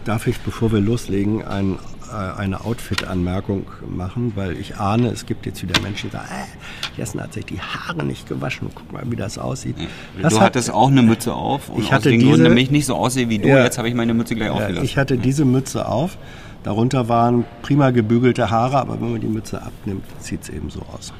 darf 0.06 0.28
ich, 0.28 0.38
bevor 0.40 0.72
wir 0.72 0.80
loslegen, 0.80 1.44
ein, 1.46 1.78
äh, 2.12 2.40
eine 2.40 2.64
Outfit-Anmerkung 2.66 3.68
machen, 3.90 4.34
weil 4.36 4.58
ich 4.58 4.78
ahne, 4.78 5.10
es 5.10 5.26
gibt 5.26 5.46
jetzt 5.46 5.62
wieder 5.62 5.80
Menschen, 5.82 6.10
die 6.10 6.16
sagen, 6.16 6.28
äh, 6.30 6.98
Jessen 7.00 7.22
hat 7.22 7.34
sich 7.34 7.46
die 7.46 7.60
Haare 7.62 8.04
nicht 8.06 8.28
gewaschen, 8.28 8.70
guck 8.74 8.92
mal, 8.92 9.04
wie 9.10 9.16
das 9.16 9.38
aussieht. 9.38 9.76
Das 10.22 10.34
du 10.34 10.40
hat- 10.40 10.48
hattest 10.48 10.72
auch 10.72 10.90
eine 10.90 11.02
Mütze 11.02 11.34
auf 11.34 11.70
und 11.70 11.80
Ich 11.82 11.88
aus 11.88 11.92
hatte 11.94 12.12
diese- 12.12 12.44
damit 12.44 12.60
ich 12.64 12.72
nicht 12.72 12.86
so 12.86 12.96
aussehe 12.96 13.30
wie 13.30 13.40
du, 13.40 13.48
Ja. 13.48 13.64
jetzt 13.64 13.78
habe 13.78 13.88
ich 13.90 13.96
meine 13.96 14.14
Mütze 14.14 14.36
gleich 14.36 14.48
Ja, 14.48 14.54
aufgelassen. 14.54 14.86
ich 14.86 14.98
hatte 14.98 15.18
diese 15.18 15.46
Mütze 15.46 15.88
auf, 15.88 16.18
darunter 16.64 17.08
waren 17.10 17.46
prima 17.62 17.92
gebügelte 17.92 18.50
Haare, 18.50 18.78
aber 18.80 19.00
wenn 19.00 19.12
man 19.14 19.22
die 19.22 19.28
Mütze 19.28 19.62
abnimmt, 19.62 20.04
sieht 20.20 20.44
es 20.44 20.50
eben 20.50 20.70
so 20.70 20.82
aus. 20.94 21.14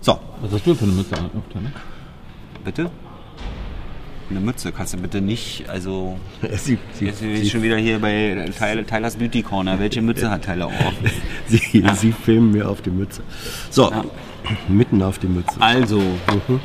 So, 0.00 0.18
Was 0.42 0.52
hast 0.52 0.66
du 0.66 0.74
für 0.74 0.84
eine 0.84 0.92
Mütze 0.92 1.14
auf, 1.14 1.20
ne? 1.54 1.72
Bitte? 2.64 2.90
Eine 4.30 4.40
Mütze. 4.40 4.72
Kannst 4.72 4.94
du 4.94 4.98
bitte 4.98 5.20
nicht, 5.20 5.68
also 5.68 6.18
Sie, 6.56 6.78
sie, 6.92 7.06
jetzt 7.06 7.20
bin 7.20 7.30
ich 7.30 7.50
schon 7.50 7.62
wieder 7.62 7.76
hier 7.76 7.98
bei 7.98 8.50
Tyler, 8.58 8.86
Tylers 8.86 9.16
Beauty 9.16 9.42
Corner. 9.42 9.78
Welche 9.78 10.02
Mütze 10.02 10.30
hat 10.30 10.44
Tyler 10.44 10.66
auf? 10.66 10.72
sie, 11.46 11.84
sie 11.94 12.12
filmen 12.12 12.52
mir 12.52 12.68
auf 12.68 12.82
die 12.82 12.90
Mütze. 12.90 13.22
So, 13.70 13.90
mitten 14.68 15.02
auf 15.02 15.18
die 15.18 15.28
Mütze. 15.28 15.60
Also, 15.60 16.02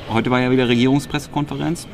heute 0.10 0.32
war 0.32 0.42
ja 0.42 0.52
wieder 0.52 0.68
Regierungspressekonferenz. 0.68 1.88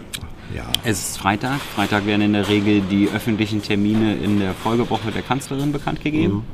Ja, 0.55 0.63
Es 0.83 1.09
ist 1.09 1.17
Freitag. 1.17 1.59
Freitag 1.59 2.05
werden 2.05 2.21
in 2.21 2.33
der 2.33 2.47
Regel 2.47 2.81
die 2.81 3.09
öffentlichen 3.09 3.61
Termine 3.61 4.15
in 4.15 4.39
der 4.39 4.53
Folgewoche 4.53 5.11
der 5.11 5.23
Kanzlerin 5.23 5.71
bekannt 5.71 6.01
gegeben. 6.01 6.45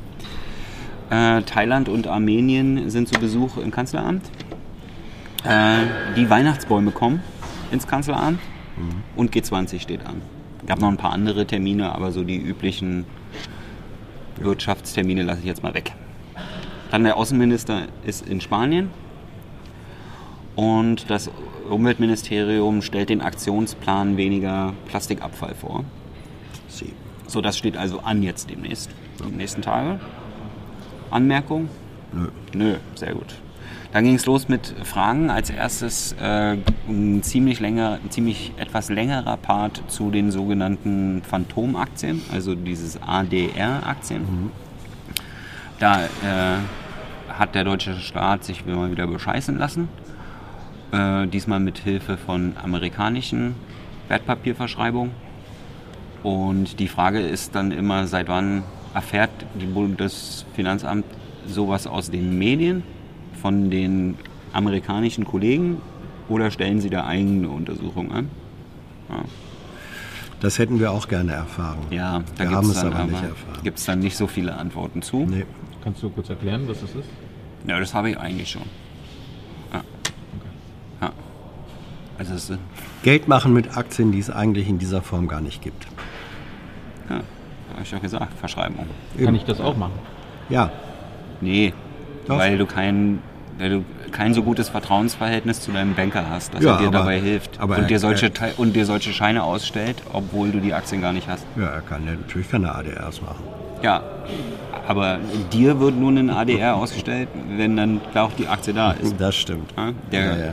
Äh, 1.10 1.42
Thailand 1.42 1.88
und 1.90 2.06
Armenien 2.06 2.88
sind 2.88 3.08
zu 3.08 3.20
Besuch 3.20 3.58
im 3.58 3.70
Kanzleramt. 3.70 4.24
Äh, 5.44 5.84
die 6.16 6.30
Weihnachtsbäume 6.30 6.90
kommen 6.90 7.22
ins 7.70 7.86
Kanzleramt 7.86 8.38
und 9.16 9.34
G20 9.34 9.80
steht 9.80 10.06
an. 10.06 10.22
gab 10.66 10.80
noch 10.80 10.88
ein 10.88 10.96
paar 10.96 11.12
andere 11.12 11.46
Termine, 11.46 11.94
aber 11.94 12.12
so 12.12 12.24
die 12.24 12.38
üblichen 12.38 13.04
Wirtschaftstermine 14.36 15.22
lasse 15.22 15.40
ich 15.40 15.46
jetzt 15.46 15.62
mal 15.62 15.74
weg. 15.74 15.92
Dann 16.90 17.04
der 17.04 17.16
Außenminister 17.16 17.86
ist 18.04 18.26
in 18.28 18.40
Spanien 18.40 18.90
und 20.56 21.08
das 21.10 21.30
Umweltministerium 21.68 22.82
stellt 22.82 23.08
den 23.08 23.22
Aktionsplan 23.22 24.16
weniger 24.16 24.74
Plastikabfall 24.88 25.54
vor. 25.54 25.84
sie. 26.68 26.92
So, 27.26 27.40
das 27.40 27.56
steht 27.56 27.76
also 27.76 28.00
an 28.00 28.22
jetzt 28.22 28.50
demnächst, 28.50 28.90
die 29.24 29.34
nächsten 29.34 29.62
Tage. 29.62 30.00
Anmerkung? 31.10 31.68
Nö. 32.12 32.28
Nö, 32.52 32.76
sehr 32.94 33.14
gut. 33.14 33.34
Dann 33.92 34.04
ging 34.04 34.14
es 34.14 34.24
los 34.24 34.48
mit 34.48 34.74
Fragen. 34.84 35.28
Als 35.28 35.50
erstes 35.50 36.14
äh, 36.18 36.56
ein 36.88 37.22
ziemlich 37.22 37.60
länger, 37.60 37.98
ein 38.02 38.10
ziemlich 38.10 38.52
etwas 38.56 38.88
längerer 38.88 39.36
Part 39.36 39.82
zu 39.88 40.10
den 40.10 40.30
sogenannten 40.30 41.22
Phantomaktien, 41.22 42.22
also 42.32 42.54
dieses 42.54 43.00
ADR-Aktien. 43.02 44.50
Da 45.78 46.04
äh, 46.04 46.08
hat 47.28 47.54
der 47.54 47.64
deutsche 47.64 47.96
Staat 47.96 48.44
sich 48.44 48.66
immer 48.66 48.90
wieder 48.90 49.06
bescheißen 49.06 49.58
lassen. 49.58 49.88
Äh, 50.90 51.26
diesmal 51.26 51.60
mit 51.60 51.76
Hilfe 51.76 52.16
von 52.16 52.54
amerikanischen 52.62 53.56
Wertpapierverschreibungen. 54.08 55.12
Und 56.22 56.78
die 56.78 56.88
Frage 56.88 57.20
ist 57.20 57.54
dann 57.54 57.72
immer, 57.72 58.06
seit 58.06 58.28
wann 58.28 58.62
erfährt 58.94 59.30
das 59.98 60.46
Finanzamt 60.54 61.04
sowas 61.46 61.86
aus 61.86 62.10
den 62.10 62.38
Medien 62.38 62.84
von 63.42 63.70
den 63.70 64.16
amerikanischen 64.52 65.24
Kollegen 65.24 65.78
oder 66.28 66.50
stellen 66.50 66.80
sie 66.80 66.88
da 66.88 67.06
eigene 67.06 67.48
Untersuchungen 67.48 68.12
an? 68.12 68.30
Das 70.40 70.58
hätten 70.58 70.80
wir 70.80 70.90
auch 70.92 71.08
gerne 71.08 71.32
erfahren. 71.32 71.78
Ja, 71.90 72.22
da 72.36 72.38
wir 72.38 72.46
gibt 72.46 72.56
haben 72.56 72.70
es 72.70 72.78
aber 72.78 73.04
nicht 73.04 73.18
aber, 73.18 73.62
gibt's 73.62 73.84
dann 73.84 73.98
nicht 73.98 74.16
so 74.16 74.26
viele 74.26 74.56
Antworten 74.56 75.02
zu. 75.02 75.26
Nee. 75.26 75.44
Kannst 75.84 76.02
du 76.02 76.10
kurz 76.10 76.30
erklären, 76.30 76.62
was 76.66 76.80
das 76.80 76.90
ist? 76.90 77.08
Ja, 77.66 77.78
das 77.78 77.92
habe 77.94 78.10
ich 78.10 78.18
eigentlich 78.18 78.50
schon. 78.50 78.62
Ja. 79.72 79.82
ja. 81.00 81.12
Also 82.18 82.34
ist, 82.34 82.58
Geld 83.02 83.28
machen 83.28 83.52
mit 83.52 83.76
Aktien, 83.76 84.12
die 84.12 84.20
es 84.20 84.30
eigentlich 84.30 84.68
in 84.68 84.78
dieser 84.78 85.02
Form 85.02 85.28
gar 85.28 85.40
nicht 85.40 85.62
gibt. 85.62 85.86
ja, 87.10 87.16
habe 87.16 87.82
ich 87.82 87.90
ja 87.90 87.98
gesagt, 87.98 88.38
Verschreibung. 88.38 88.86
Kann 89.22 89.34
ich 89.34 89.44
das 89.44 89.60
auch 89.60 89.76
machen? 89.76 89.94
Ja, 90.48 90.70
Nee, 91.42 91.72
Doch. 92.26 92.38
weil 92.38 92.56
du 92.56 92.66
kein, 92.66 93.18
weil 93.58 93.70
du 93.70 93.84
kein 94.10 94.34
so 94.34 94.42
gutes 94.42 94.68
Vertrauensverhältnis 94.68 95.60
zu 95.60 95.72
deinem 95.72 95.94
Banker 95.94 96.24
hast, 96.28 96.54
dass 96.54 96.62
Ja, 96.62 96.72
er 96.72 96.78
dir 96.78 96.86
aber- 96.88 96.98
dabei 96.98 97.20
hilft 97.20 97.60
aber 97.60 97.78
und, 97.78 97.90
dir 97.90 97.98
solche, 97.98 98.26
er- 98.40 98.58
und 98.58 98.74
dir 98.74 98.84
solche 98.86 99.12
Scheine 99.12 99.42
ausstellt, 99.42 100.02
obwohl 100.12 100.50
du 100.50 100.60
die 100.60 100.74
Aktien 100.74 101.00
gar 101.00 101.12
nicht 101.12 101.28
hast. 101.28 101.44
ja, 101.56 101.66
er 101.66 101.80
kann 101.82 102.04
ja 102.06 102.12
natürlich 102.12 102.50
keine 102.50 102.74
ADRs 102.74 103.20
machen. 103.22 103.42
Ja, 103.82 104.02
aber 104.86 105.18
dir 105.52 105.80
wird 105.80 105.96
nur 105.98 106.10
ein 106.12 106.30
ADR 106.30 106.76
ausgestellt, 106.76 107.28
wenn 107.56 107.76
dann 107.76 108.00
auch 108.14 108.30
die 108.38 108.46
Aktie 108.46 108.72
da 108.72 108.92
ist. 108.92 109.14
Das 109.20 109.34
stimmt. 109.34 109.72
Der, 110.12 110.20
Ja, 110.24 110.36
ja. 110.46 110.52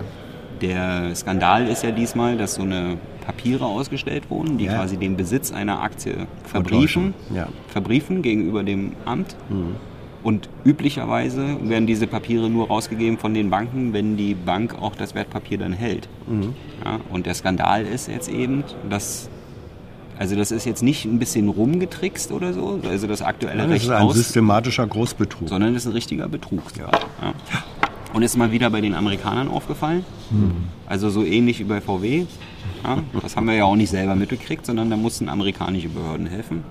der 0.61 1.15
Skandal 1.15 1.67
ist 1.67 1.83
ja 1.83 1.91
diesmal, 1.91 2.37
dass 2.37 2.55
so 2.55 2.63
eine 2.63 2.97
Papiere 3.25 3.65
ausgestellt 3.65 4.29
wurden, 4.31 4.57
die 4.57 4.65
quasi 4.65 4.97
den 4.97 5.15
Besitz 5.15 5.51
einer 5.51 5.81
Aktie 5.83 6.25
verbriefen, 6.43 7.13
verbriefen 7.67 8.23
gegenüber 8.23 8.63
dem 8.63 8.93
Amt. 9.05 9.35
Und 10.21 10.49
üblicherweise 10.65 11.57
werden 11.69 11.87
diese 11.87 12.05
Papiere 12.05 12.49
nur 12.49 12.67
rausgegeben 12.67 13.17
von 13.17 13.33
den 13.33 13.49
Banken, 13.49 13.93
wenn 13.93 14.17
die 14.17 14.33
Bank 14.33 14.75
auch 14.81 14.95
das 14.95 15.15
Wertpapier 15.15 15.57
dann 15.57 15.73
hält. 15.73 16.09
Ja, 16.83 16.99
und 17.09 17.25
der 17.25 17.33
Skandal 17.33 17.85
ist 17.85 18.07
jetzt 18.07 18.29
eben, 18.29 18.63
dass 18.89 19.29
also 20.17 20.35
das 20.35 20.51
ist 20.51 20.65
jetzt 20.65 20.83
nicht 20.83 21.05
ein 21.05 21.17
bisschen 21.17 21.47
rumgetrickst 21.47 22.33
oder 22.33 22.51
so, 22.51 22.81
also 22.83 23.07
das 23.07 23.21
aktuelle 23.21 23.63
Das 23.63 23.69
Recht 23.71 23.83
ist 23.85 23.89
ein 23.89 24.01
aus, 24.03 24.15
systematischer 24.15 24.85
Großbetrug. 24.85 25.47
sondern 25.47 25.73
es 25.73 25.83
ist 25.83 25.87
ein 25.87 25.93
richtiger 25.93 26.27
Betrug. 26.27 26.63
Ja. 26.77 26.89
Und 28.11 28.23
ist 28.23 28.35
mal 28.35 28.51
wieder 28.51 28.69
bei 28.69 28.81
den 28.81 28.95
Amerikanern 28.95 29.47
aufgefallen. 29.47 30.03
Also 30.87 31.09
so 31.09 31.23
ähnlich 31.23 31.59
wie 31.59 31.63
bei 31.63 31.79
VW. 31.79 32.25
Ja, 32.83 32.97
das 33.21 33.37
haben 33.37 33.47
wir 33.47 33.53
ja 33.53 33.63
auch 33.63 33.77
nicht 33.77 33.91
selber 33.91 34.15
mitgekriegt, 34.15 34.65
sondern 34.65 34.89
da 34.89 34.97
mussten 34.97 35.29
amerikanische 35.29 35.87
Behörden 35.87 36.27
helfen. 36.27 36.65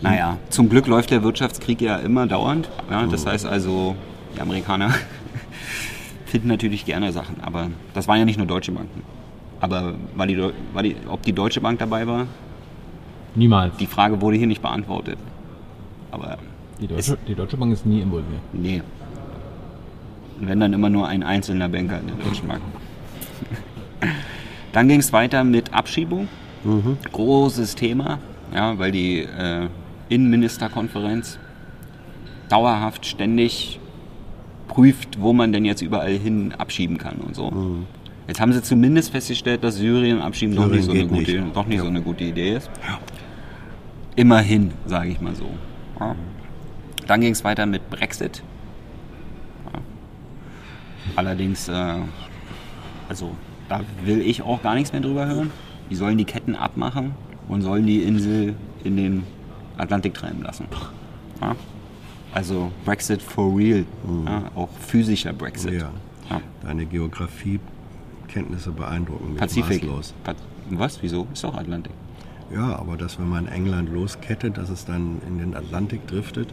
Naja, 0.00 0.38
zum 0.50 0.68
Glück 0.68 0.86
läuft 0.86 1.10
der 1.10 1.22
Wirtschaftskrieg 1.22 1.80
ja 1.80 1.96
immer 1.96 2.26
dauernd. 2.26 2.68
Ja, 2.90 3.06
das 3.06 3.26
heißt 3.26 3.46
also, 3.46 3.96
die 4.36 4.40
Amerikaner 4.40 4.90
finden 6.26 6.48
natürlich 6.48 6.84
gerne 6.84 7.12
Sachen. 7.12 7.36
Aber 7.42 7.68
das 7.94 8.08
waren 8.08 8.18
ja 8.18 8.24
nicht 8.24 8.36
nur 8.38 8.46
deutsche 8.46 8.72
Banken. 8.72 9.02
Aber 9.60 9.94
war 10.14 10.26
die, 10.26 10.38
war 10.74 10.82
die, 10.82 10.96
ob 11.08 11.22
die 11.22 11.32
Deutsche 11.32 11.60
Bank 11.60 11.78
dabei 11.78 12.06
war, 12.06 12.26
Niemals. 13.34 13.76
die 13.78 13.86
Frage 13.86 14.20
wurde 14.20 14.36
hier 14.36 14.46
nicht 14.46 14.62
beantwortet. 14.62 15.18
Aber 16.10 16.38
Die 16.80 16.86
Deutsche, 16.86 17.16
die 17.26 17.34
Deutsche 17.34 17.56
Bank 17.56 17.72
ist 17.72 17.86
nie 17.86 18.00
involviert. 18.00 18.40
Nee. 18.52 18.82
Wenn 20.40 20.60
dann 20.60 20.72
immer 20.72 20.90
nur 20.90 21.08
ein 21.08 21.22
einzelner 21.22 21.68
Banker 21.68 22.00
in 22.00 22.08
der 22.08 22.16
Deutschen 22.16 22.48
Bank. 22.48 22.60
Dann 24.72 24.88
ging 24.88 25.00
es 25.00 25.12
weiter 25.12 25.44
mit 25.44 25.72
Abschiebung. 25.72 26.28
Großes 27.12 27.74
Thema, 27.76 28.18
ja, 28.54 28.76
weil 28.78 28.90
die 28.90 29.20
äh, 29.20 29.68
Innenministerkonferenz 30.08 31.38
dauerhaft 32.48 33.06
ständig 33.06 33.80
prüft, 34.68 35.20
wo 35.20 35.32
man 35.32 35.52
denn 35.52 35.64
jetzt 35.64 35.82
überall 35.82 36.12
hin 36.12 36.52
abschieben 36.52 36.98
kann 36.98 37.16
und 37.16 37.34
so. 37.34 37.86
Jetzt 38.26 38.40
haben 38.40 38.52
sie 38.52 38.62
zumindest 38.62 39.10
festgestellt, 39.10 39.62
dass 39.64 39.76
Syrien 39.76 40.20
abschieben 40.20 40.56
doch 40.56 40.68
nicht, 40.68 40.84
so 40.84 40.92
eine, 40.92 41.06
gute, 41.06 41.40
nicht. 41.42 41.56
doch 41.56 41.66
nicht 41.66 41.80
so 41.80 41.86
eine 41.86 42.00
gute 42.00 42.24
Idee 42.24 42.56
ist. 42.56 42.70
Immerhin, 44.16 44.72
sage 44.86 45.10
ich 45.10 45.20
mal 45.20 45.34
so. 45.34 45.50
Ja. 46.00 46.14
Dann 47.06 47.20
ging 47.20 47.32
es 47.32 47.44
weiter 47.44 47.66
mit 47.66 47.90
Brexit. 47.90 48.42
Ja. 49.72 49.80
Allerdings, 51.16 51.68
äh, 51.68 51.96
also 53.08 53.32
da 53.68 53.80
will 54.04 54.20
ich 54.22 54.42
auch 54.42 54.62
gar 54.62 54.74
nichts 54.74 54.92
mehr 54.92 55.02
drüber 55.02 55.26
hören. 55.26 55.50
Die 55.90 55.96
sollen 55.96 56.16
die 56.16 56.24
Ketten 56.24 56.54
abmachen 56.54 57.12
und 57.48 57.60
sollen 57.60 57.86
die 57.86 58.02
Insel 58.02 58.54
in 58.84 58.96
den 58.96 59.22
Atlantik 59.76 60.14
treiben 60.14 60.42
lassen. 60.42 60.66
Ja. 61.40 61.56
Also 62.32 62.72
Brexit 62.84 63.22
for 63.22 63.56
real. 63.56 63.84
Ja, 64.26 64.50
auch 64.54 64.68
physischer 64.80 65.32
Brexit. 65.32 65.74
Ja. 65.74 65.90
Ja. 66.30 66.40
Deine 66.62 66.86
Geografiekenntnisse 66.86 68.72
beeindrucken 68.72 69.30
mich 69.30 69.38
Pazifik. 69.40 69.84
maßlos. 69.84 70.14
Pa 70.24 70.34
Was? 70.70 71.02
Wieso? 71.02 71.26
Ist 71.32 71.44
doch 71.44 71.54
Atlantik. 71.54 71.92
Ja, 72.52 72.76
aber 72.78 72.96
dass 72.96 73.18
wenn 73.18 73.28
man 73.28 73.46
England 73.46 73.92
loskettet, 73.92 74.56
dass 74.56 74.70
es 74.70 74.84
dann 74.84 75.20
in 75.26 75.38
den 75.38 75.54
Atlantik 75.54 76.06
driftet. 76.06 76.48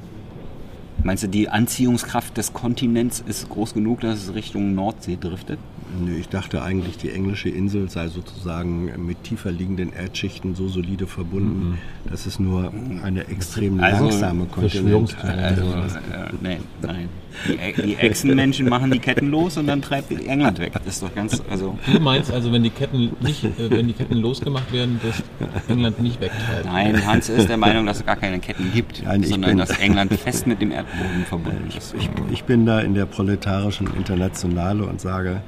Meinst 1.04 1.24
du, 1.24 1.28
die 1.28 1.50
Anziehungskraft 1.50 2.38
des 2.38 2.54
Kontinents 2.54 3.24
ist 3.26 3.50
groß 3.50 3.74
genug, 3.74 4.02
dass 4.02 4.24
es 4.24 4.34
Richtung 4.36 4.76
Nordsee 4.76 5.18
driftet? 5.20 5.60
Nee, 6.00 6.20
ich 6.20 6.30
dachte 6.30 6.62
eigentlich, 6.64 6.98
die 6.98 7.10
englische 7.12 7.50
Insel 7.50 7.90
sei 7.90 8.08
sozusagen 8.08 8.92
mit 9.06 9.24
tiefer 9.26 9.52
liegenden 9.52 9.92
Erdschichten 9.92 10.56
so 10.56 10.70
solide 10.70 11.06
verbunden, 11.06 11.80
dass 12.10 12.26
es 12.26 12.40
nur 12.40 12.72
eine 13.04 13.28
extrem 13.28 13.80
Also, 13.82 14.06
langsame 14.06 14.46
Kontinent 14.46 15.12
Verschwörungstheorie. 15.12 15.40
Also, 15.42 15.64
äh, 15.98 16.30
nein, 16.42 16.60
nein. 16.82 17.10
Die, 17.48 17.54
E- 17.54 17.74
die 17.86 17.96
Echsenmenschen 17.96 18.68
machen 18.70 18.92
die 18.92 19.00
Ketten 19.00 19.30
los 19.32 19.58
und 19.58 19.68
dann 19.68 19.82
treibt 19.82 20.12
England 20.12 20.60
weg. 20.60 20.74
Das 20.74 20.88
ist 20.96 21.04
doch 21.04 21.14
ganz, 21.16 21.42
also, 21.50 21.78
Du 21.92 22.00
meinst 22.00 22.32
also, 22.32 22.52
wenn 22.54 22.64
die 22.64 22.70
Ketten 22.70 23.12
nicht, 23.22 23.44
äh, 23.44 23.70
wenn 23.70 23.88
die 23.88 23.94
Ketten 23.94 24.16
losgemacht 24.18 24.72
werden, 24.72 25.00
dass 25.04 25.24
England 25.68 26.02
nicht 26.02 26.22
wegtreibt? 26.22 26.66
nein, 26.66 27.06
Hans 27.06 27.28
ist 27.30 27.50
der 27.50 27.58
Meinung, 27.58 27.86
dass 27.86 28.00
es 28.00 28.06
gar 28.06 28.16
keine 28.18 28.40
Ketten 28.40 28.72
gibt, 28.74 29.04
Nein, 29.04 29.24
sondern 29.24 29.58
dass 29.58 29.72
England 29.72 30.14
fest 30.14 30.48
mit 30.48 30.62
dem 30.62 30.72
Erdboden 30.92 31.26
verbunden 31.26 31.74
ist. 31.78 31.94
Ich, 31.94 32.10
ich 32.32 32.44
bin 32.44 32.66
da 32.66 32.80
in 32.80 32.94
der 32.94 33.06
proletarischen 33.06 33.88
Internationale 33.96 34.84
und 34.84 35.02
sage, 35.02 35.42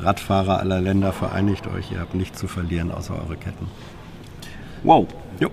Radfahrer 0.00 0.58
aller 0.58 0.80
Länder, 0.80 1.12
vereinigt 1.12 1.66
euch, 1.66 1.92
ihr 1.92 2.00
habt 2.00 2.14
nichts 2.14 2.38
zu 2.38 2.48
verlieren 2.48 2.90
außer 2.90 3.14
eure 3.14 3.36
Ketten. 3.36 3.68
Wow. 4.82 5.06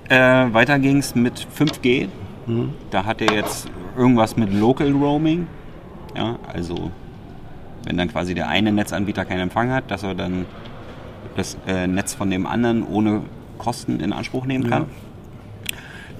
Äh, 0.10 0.16
weiter 0.54 0.78
ging 0.80 0.98
es 0.98 1.16
mit 1.16 1.48
5G. 1.58 2.10
Da 2.90 3.06
hat 3.06 3.22
er 3.22 3.34
jetzt 3.34 3.70
irgendwas 3.96 4.36
mit 4.36 4.54
Local 4.54 4.92
Roaming. 4.92 5.48
Ja, 6.16 6.38
also 6.52 6.92
wenn 7.86 7.98
dann 7.98 8.10
quasi 8.10 8.36
der 8.36 8.50
eine 8.50 8.72
Netzanbieter 8.72 9.26
keinen 9.26 9.42
Empfang 9.42 9.72
hat, 9.72 9.90
dass 9.90 10.04
er 10.04 10.16
dann 10.16 10.46
das 11.36 11.58
äh, 11.66 11.88
Netz 11.88 12.14
von 12.14 12.30
dem 12.30 12.46
anderen 12.46 12.86
ohne 12.86 13.22
Kosten 13.58 14.00
in 14.00 14.12
Anspruch 14.12 14.46
nehmen 14.46 14.70
kann. 14.70 14.88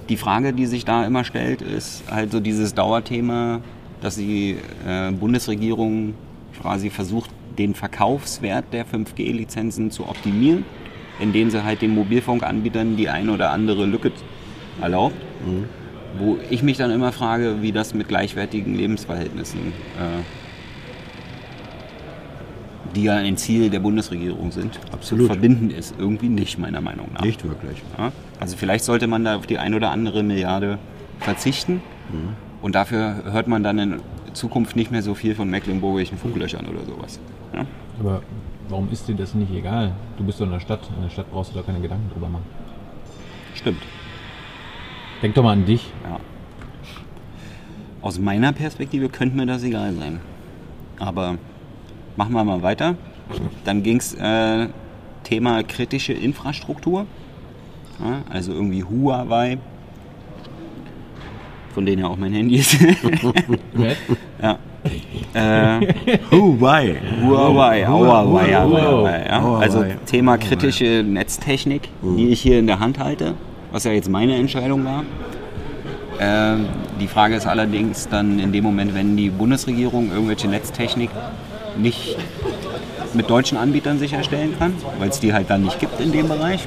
Die 0.08 0.16
Frage, 0.16 0.52
die 0.52 0.66
sich 0.66 0.84
da 0.84 1.04
immer 1.04 1.24
stellt, 1.24 1.62
ist 1.62 2.02
halt 2.10 2.32
so 2.32 2.40
dieses 2.40 2.74
Dauerthema, 2.74 3.60
dass 4.00 4.16
die 4.16 4.56
äh, 4.86 5.12
Bundesregierung 5.12 6.14
quasi 6.60 6.90
versucht, 6.90 7.30
den 7.58 7.74
Verkaufswert 7.74 8.64
der 8.72 8.86
5G-Lizenzen 8.86 9.90
zu 9.90 10.08
optimieren, 10.08 10.64
indem 11.20 11.50
sie 11.50 11.62
halt 11.62 11.82
den 11.82 11.94
Mobilfunkanbietern 11.94 12.96
die 12.96 13.08
ein 13.08 13.28
oder 13.30 13.50
andere 13.50 13.84
Lücke 13.84 14.10
erlaubt. 14.80 15.16
Wo 16.18 16.38
ich 16.50 16.62
mich 16.62 16.76
dann 16.76 16.90
immer 16.90 17.12
frage, 17.12 17.62
wie 17.62 17.72
das 17.72 17.94
mit 17.94 18.08
gleichwertigen 18.08 18.74
Lebensverhältnissen, 18.74 19.60
äh, 19.60 20.22
die 22.94 23.04
ja 23.04 23.16
ein 23.16 23.36
Ziel 23.36 23.70
der 23.70 23.80
Bundesregierung 23.80 24.52
sind, 24.52 24.78
Absolut. 24.92 25.26
zu 25.26 25.32
verbinden 25.32 25.70
ist. 25.70 25.94
Irgendwie 25.98 26.28
nicht, 26.28 26.58
meiner 26.58 26.80
Meinung 26.80 27.08
nach. 27.14 27.22
Nicht 27.22 27.44
wirklich. 27.44 27.82
Ja? 27.98 28.12
Also 28.40 28.56
vielleicht 28.56 28.84
sollte 28.84 29.06
man 29.06 29.24
da 29.24 29.36
auf 29.36 29.46
die 29.46 29.58
ein 29.58 29.74
oder 29.74 29.90
andere 29.90 30.22
Milliarde 30.22 30.78
verzichten 31.20 31.80
und 32.60 32.74
dafür 32.74 33.24
hört 33.32 33.48
man 33.48 33.62
dann 33.62 33.78
in 33.78 34.00
Zukunft 34.34 34.76
nicht 34.76 34.90
mehr 34.90 35.02
so 35.02 35.14
viel 35.14 35.34
von 35.34 35.48
mecklenburgischen 35.48 36.18
Funklöchern 36.18 36.66
oder 36.66 36.84
sowas. 36.84 37.18
Ja? 37.54 37.66
Aber 38.00 38.22
warum 38.68 38.88
ist 38.90 39.08
dir 39.08 39.14
das 39.14 39.34
nicht 39.34 39.52
egal? 39.52 39.92
Du 40.16 40.24
bist 40.24 40.40
doch 40.40 40.46
in 40.46 40.52
der 40.52 40.60
Stadt. 40.60 40.80
In 40.96 41.02
der 41.02 41.10
Stadt 41.10 41.30
brauchst 41.30 41.52
du 41.52 41.58
da 41.58 41.62
keine 41.62 41.80
Gedanken 41.80 42.10
drüber 42.12 42.28
machen. 42.28 42.44
Stimmt. 43.54 43.82
Denk 45.22 45.34
doch 45.34 45.42
mal 45.42 45.52
an 45.52 45.64
dich. 45.64 45.90
Ja. 46.04 46.18
Aus 48.00 48.18
meiner 48.18 48.52
Perspektive 48.52 49.08
könnte 49.08 49.36
mir 49.36 49.46
das 49.46 49.62
egal 49.62 49.94
sein. 49.94 50.20
Aber 50.98 51.36
machen 52.16 52.32
wir 52.32 52.44
mal 52.44 52.62
weiter. 52.62 52.96
Dann 53.64 53.82
ging 53.82 53.98
es 53.98 54.14
äh, 54.14 54.68
Thema 55.24 55.62
kritische 55.62 56.12
Infrastruktur. 56.12 57.06
Ja, 58.00 58.22
also 58.30 58.52
irgendwie 58.52 58.84
Huawei. 58.84 59.58
Von 61.74 61.86
denen 61.86 62.02
ja 62.02 62.08
auch 62.08 62.16
mein 62.16 62.32
Handy 62.32 62.56
ist. 62.56 62.76
ja. 64.42 64.58
Äh, 65.32 65.94
Huawei. 66.30 67.00
Huawei, 67.22 67.86
Huawei, 67.86 67.86
Huawei. 67.86 68.82
Huawei, 68.82 69.26
ja. 69.26 69.56
Also 69.56 69.84
Thema 70.04 70.36
kritische 70.36 71.02
Netztechnik, 71.06 71.88
die 72.02 72.28
ich 72.28 72.42
hier 72.42 72.58
in 72.58 72.66
der 72.66 72.80
Hand 72.80 72.98
halte, 72.98 73.34
was 73.70 73.84
ja 73.84 73.92
jetzt 73.92 74.10
meine 74.10 74.36
Entscheidung 74.36 74.84
war. 74.84 75.04
Ähm, 76.20 76.66
die 77.00 77.06
Frage 77.08 77.36
ist 77.36 77.46
allerdings 77.46 78.08
dann 78.08 78.38
in 78.38 78.52
dem 78.52 78.64
Moment, 78.64 78.94
wenn 78.94 79.16
die 79.16 79.30
Bundesregierung 79.30 80.10
irgendwelche 80.12 80.48
Netztechnik 80.48 81.10
nicht 81.76 82.16
mit 83.14 83.28
deutschen 83.28 83.58
Anbietern 83.58 83.98
sicherstellen 83.98 84.58
kann, 84.58 84.74
weil 84.98 85.08
es 85.08 85.20
die 85.20 85.32
halt 85.32 85.50
dann 85.50 85.62
nicht 85.62 85.78
gibt 85.80 86.00
in 86.00 86.12
dem 86.12 86.28
Bereich 86.28 86.66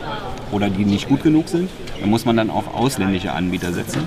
oder 0.51 0.69
die 0.69 0.85
nicht 0.85 1.07
gut 1.07 1.23
genug 1.23 1.47
sind, 1.47 1.69
dann 1.99 2.09
muss 2.09 2.25
man 2.25 2.37
dann 2.37 2.49
auf 2.49 2.73
ausländische 2.73 3.31
Anbieter 3.31 3.73
setzen. 3.73 4.03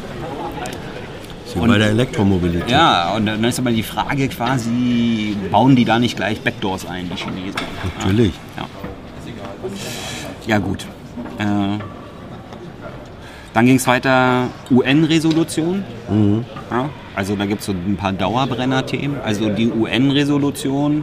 So 1.46 1.60
bei 1.60 1.78
der 1.78 1.88
Elektromobilität. 1.88 2.70
Ja, 2.70 3.14
und 3.14 3.26
dann 3.26 3.42
ist 3.42 3.58
aber 3.58 3.70
die 3.70 3.82
Frage 3.82 4.28
quasi, 4.28 5.34
bauen 5.50 5.74
die 5.76 5.84
da 5.84 5.98
nicht 5.98 6.16
gleich 6.16 6.40
Backdoors 6.42 6.86
ein, 6.86 7.08
die 7.08 7.16
Chinesen? 7.16 7.60
Natürlich. 7.98 8.32
Ja, 8.56 8.66
ja 10.46 10.58
gut. 10.58 10.84
Äh, 11.38 11.44
dann 13.54 13.66
ging 13.66 13.76
es 13.76 13.86
weiter, 13.86 14.48
UN-Resolution. 14.70 15.84
Ja, 16.70 16.90
also 17.18 17.34
da 17.34 17.46
gibt 17.46 17.62
es 17.62 17.66
so 17.66 17.72
ein 17.72 17.96
paar 17.96 18.12
Dauerbrenner-Themen. 18.12 19.20
Also 19.24 19.48
die 19.48 19.72
UN-Resolution, 19.72 21.02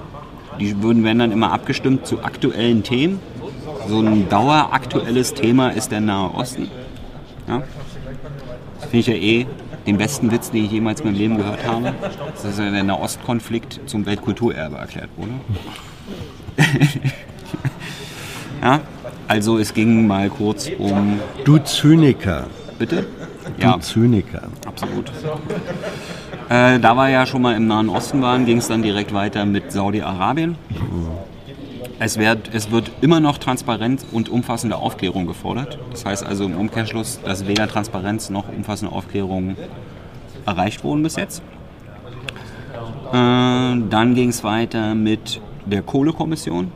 die 0.61 0.81
würden, 0.81 1.03
werden 1.03 1.19
dann 1.19 1.33
immer 1.33 1.51
abgestimmt 1.51 2.07
zu 2.07 2.23
aktuellen 2.23 2.83
Themen. 2.83 3.19
So 3.89 3.99
ein 3.99 4.29
daueraktuelles 4.29 5.33
Thema 5.33 5.71
ist 5.71 5.91
der 5.91 5.99
Nahe 5.99 6.33
Osten. 6.33 6.71
Ja? 7.49 7.63
Das 8.79 8.89
finde 8.89 8.97
ich 8.97 9.07
ja 9.07 9.13
eh 9.15 9.45
den 9.85 9.97
besten 9.97 10.31
Witz, 10.31 10.51
den 10.51 10.63
ich 10.63 10.71
jemals 10.71 11.01
in 11.01 11.07
meinem 11.07 11.17
Leben 11.17 11.35
gehört 11.35 11.67
habe. 11.67 11.93
Das 12.31 12.45
ist 12.45 12.59
ja 12.59 12.71
der 12.71 12.83
Nahostkonflikt 12.85 13.81
zum 13.85 14.05
Weltkulturerbe 14.05 14.77
erklärt 14.77 15.09
wurde. 15.17 15.31
ja, 18.61 18.79
also 19.27 19.57
es 19.57 19.73
ging 19.73 20.07
mal 20.07 20.29
kurz 20.29 20.71
um. 20.77 21.19
Du 21.43 21.57
Zyniker. 21.57 22.47
Bitte? 22.79 23.05
Du 23.57 23.61
Ja, 23.61 23.79
Zyniker. 23.79 24.43
absolut. 24.67 25.11
Äh, 26.49 26.79
da 26.79 26.93
wir 26.93 27.09
ja 27.09 27.25
schon 27.25 27.41
mal 27.41 27.55
im 27.55 27.67
Nahen 27.67 27.89
Osten 27.89 28.21
waren, 28.21 28.45
ging 28.45 28.57
es 28.57 28.67
dann 28.67 28.81
direkt 28.83 29.13
weiter 29.13 29.45
mit 29.45 29.71
Saudi-Arabien. 29.71 30.55
Es 31.97 32.17
wird, 32.19 32.49
es 32.53 32.71
wird 32.71 32.91
immer 33.01 33.19
noch 33.21 33.37
Transparenz 33.37 34.05
und 34.11 34.27
umfassende 34.29 34.75
Aufklärung 34.75 35.25
gefordert. 35.27 35.79
Das 35.91 36.05
heißt 36.05 36.25
also 36.25 36.43
im 36.43 36.55
Umkehrschluss, 36.57 37.21
dass 37.23 37.47
weder 37.47 37.67
Transparenz 37.67 38.29
noch 38.29 38.49
umfassende 38.49 38.93
Aufklärung 38.93 39.55
erreicht 40.45 40.83
wurden 40.83 41.03
bis 41.03 41.15
jetzt. 41.15 41.41
Äh, 43.11 43.13
dann 43.13 44.13
ging 44.13 44.29
es 44.29 44.43
weiter 44.43 44.93
mit 44.93 45.39
der 45.65 45.81
Kohlekommission, 45.81 46.71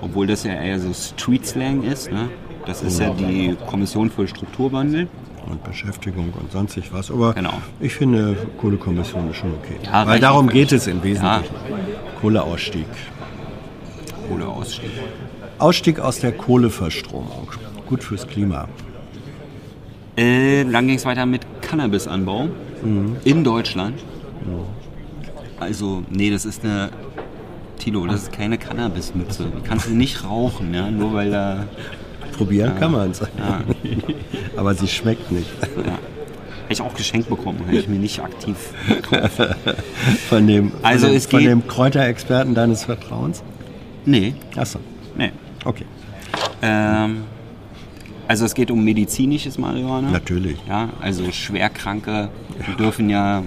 obwohl 0.00 0.26
das 0.26 0.44
ja 0.44 0.52
eher 0.54 0.78
so 0.78 0.92
Street-Slang 0.92 1.82
ist. 1.82 2.10
Ne? 2.10 2.30
Das 2.64 2.82
ist 2.82 3.00
ja 3.00 3.10
die 3.10 3.56
Kommission 3.66 4.10
für 4.10 4.26
Strukturwandel. 4.28 5.08
Und 5.48 5.64
Beschäftigung 5.64 6.32
und 6.38 6.52
sonstig 6.52 6.92
was. 6.92 7.10
Aber 7.10 7.32
Genau. 7.34 7.54
ich 7.80 7.94
finde, 7.94 8.36
Kohlekommission 8.60 9.30
ist 9.30 9.36
schon 9.38 9.52
okay. 9.54 9.76
Ja, 9.84 10.06
Weil 10.06 10.20
darum 10.20 10.48
geht 10.48 10.70
es 10.72 10.86
im 10.86 11.02
Wesentlichen. 11.02 11.44
Kohleausstieg. 12.20 12.86
Kohleausstieg. 14.28 14.90
Ausstieg 15.58 15.98
aus 16.00 16.20
der 16.20 16.32
Kohleverstromung. 16.32 17.48
Gut 17.86 18.04
fürs 18.04 18.26
Klima. 18.26 18.68
Äh, 20.16 20.64
dann 20.64 20.86
ging 20.86 20.96
es 20.96 21.04
weiter 21.04 21.26
mit 21.26 21.42
Cannabisanbau 21.62 22.48
in 23.24 23.44
Deutschland. 23.44 23.98
Also, 25.58 26.02
nee, 26.10 26.30
das 26.30 26.44
ist 26.44 26.64
eine. 26.64 26.90
Tilo, 27.78 28.06
das 28.06 28.24
ist 28.24 28.32
keine 28.32 28.58
Cannabismütze. 28.58 29.44
Die 29.56 29.66
kannst 29.66 29.88
du 29.88 29.92
nicht 29.94 30.22
rauchen, 30.24 30.74
ja, 30.74 30.90
nur 30.90 31.14
weil 31.14 31.30
da. 31.30 31.64
Probieren 32.36 32.78
kann 32.78 32.92
man 32.92 33.10
es. 33.10 33.20
Aber 34.60 34.74
sie 34.74 34.88
schmeckt 34.88 35.32
nicht. 35.32 35.48
Hätte 35.62 35.98
ich 36.68 36.82
auch 36.82 36.92
geschenkt 36.94 37.30
bekommen, 37.30 37.60
hätte 37.64 37.78
ich 37.78 37.88
mir 37.88 37.98
nicht 37.98 38.20
aktiv. 38.22 38.56
Von 40.28 40.46
dem, 40.46 40.70
von 40.72 40.84
Also 40.84 41.06
dem, 41.06 41.16
es 41.16 41.24
von 41.26 41.40
geht- 41.40 41.48
dem 41.48 41.66
Kräuterexperten 41.66 42.54
deines 42.54 42.84
Vertrauens? 42.84 43.42
Nee, 44.04 44.34
Achso, 44.56 44.78
nee. 45.16 45.32
okay. 45.64 45.86
Ähm, 46.62 47.22
also 48.28 48.44
es 48.44 48.52
geht 48.54 48.70
um 48.70 48.84
medizinisches 48.84 49.56
Marihuana. 49.56 50.10
Natürlich. 50.10 50.58
Ja, 50.68 50.90
also 51.00 51.32
Schwerkranke, 51.32 52.28
die 52.68 52.76
dürfen 52.76 53.08
ja 53.08 53.42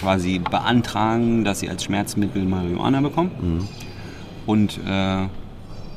quasi 0.00 0.38
beantragen, 0.38 1.44
dass 1.44 1.60
sie 1.60 1.68
als 1.68 1.84
Schmerzmittel 1.84 2.44
Marihuana 2.46 3.02
bekommen. 3.02 3.68
Und 4.46 4.78
äh, 4.88 5.26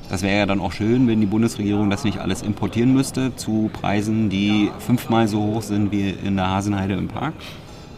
das 0.09 0.21
wäre 0.23 0.37
ja 0.39 0.45
dann 0.45 0.59
auch 0.59 0.71
schön, 0.71 1.07
wenn 1.07 1.19
die 1.19 1.25
Bundesregierung 1.27 1.89
das 1.89 2.03
nicht 2.03 2.19
alles 2.19 2.41
importieren 2.41 2.93
müsste 2.93 3.35
zu 3.35 3.69
Preisen, 3.71 4.29
die 4.29 4.71
fünfmal 4.79 5.27
so 5.27 5.39
hoch 5.39 5.61
sind 5.61 5.91
wie 5.91 6.09
in 6.09 6.35
der 6.35 6.49
Hasenheide 6.49 6.95
im 6.95 7.07
Park. 7.07 7.33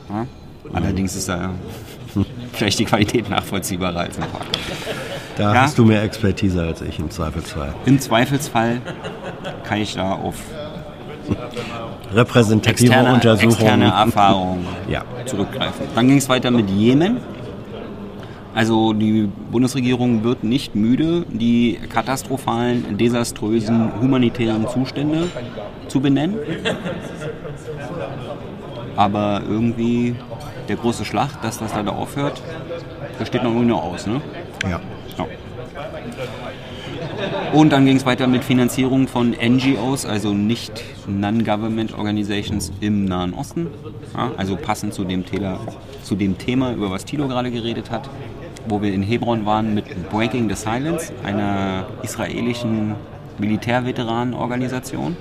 Ja? 0.10 0.26
Allerdings 0.74 1.16
ist 1.16 1.30
da 1.30 1.50
vielleicht 2.54 2.80
die 2.80 2.86
Qualität 2.86 3.30
nachvollziehbarer 3.30 4.02
als 4.02 4.18
im 4.18 4.24
Park. 4.26 4.46
Da 5.38 5.54
Ja. 5.54 5.62
hast 5.62 5.78
du 5.78 5.86
mehr 5.86 6.04
Expertise 6.04 6.62
als 6.62 6.82
ich 6.82 7.00
im 7.00 7.10
Zweifelsfall. 7.10 7.74
Im 7.86 8.00
Zweifelsfall 8.00 8.82
kann 9.64 9.80
ich 9.80 9.96
da 9.96 10.12
auf 10.12 10.36
Repräsentative 12.14 12.88
externe, 12.88 13.14
Untersuchungen. 13.14 13.54
externe 13.54 13.86
Erfahrungen 13.86 14.66
Ja. 14.90 15.04
zurückgreifen. 15.26 15.86
Dann 15.96 16.08
ging 16.08 16.18
es 16.18 16.28
weiter 16.28 16.52
mit 16.52 16.70
Jemen. 16.70 17.18
Also 18.54 18.94
die 18.94 19.30
Bundesregierung 19.52 20.24
wird 20.24 20.44
nicht 20.44 20.76
müde, 20.76 21.26
die 21.30 21.80
katastrophalen, 21.90 22.98
desaströsen 22.98 24.02
humanitären 24.02 24.68
Zustände 24.68 25.30
zu 25.88 26.02
benennen. 26.02 26.38
Aber 28.96 29.42
irgendwie 29.48 30.16
der 30.68 30.76
große 30.76 31.06
Schlacht, 31.06 31.44
dass 31.44 31.60
das 31.60 31.74
leider 31.74 31.96
aufhört, 31.96 32.42
das 33.20 33.28
steht 33.30 33.44
noch 33.44 33.52
irgendwie 33.52 33.70
noch 33.70 33.84
aus. 33.84 34.06
Ne? 34.06 34.22
ja. 34.64 34.82
Ja. 35.18 35.26
Und 37.54 37.72
dann 37.72 37.86
ging 37.86 37.98
es 37.98 38.06
weiter 38.06 38.28
mit 38.28 38.44
Finanzierung 38.44 39.08
von 39.08 39.32
NGOs, 39.32 40.06
also 40.06 40.34
nicht 40.34 40.84
Non-Government 41.08 41.98
Organizations 41.98 42.72
im 42.80 43.06
Nahen 43.06 43.34
Osten. 43.34 43.68
Ja, 44.16 44.32
also 44.38 44.56
passend 44.56 44.94
zu 44.94 45.04
dem, 45.04 45.26
Thema, 45.26 45.60
zu 46.04 46.16
dem 46.16 46.38
Thema, 46.38 46.74
über 46.74 46.92
was 46.92 47.06
Tilo 47.06 47.28
gerade 47.28 47.52
geredet 47.52 47.92
hat, 47.92 48.10
wo 48.68 48.82
wir 48.82 48.94
in 48.94 49.04
Hebron 49.04 49.46
waren 49.46 49.74
mit 49.74 50.10
Breaking 50.10 50.50
the 50.50 50.56
Silence, 50.56 51.14
einer 51.24 51.86
israelischen 52.04 52.96
Militärveteranenorganisation, 53.38 55.16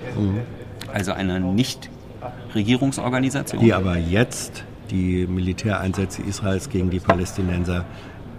also 0.92 1.12
einer 1.12 1.38
Nicht-Regierungsorganisation. 1.38 3.62
Die 3.62 3.72
aber 3.72 3.96
jetzt 3.96 4.64
die 4.90 5.26
Militäreinsätze 5.26 6.20
Israels 6.22 6.68
gegen 6.68 6.90
die 6.90 7.00
Palästinenser 7.00 7.86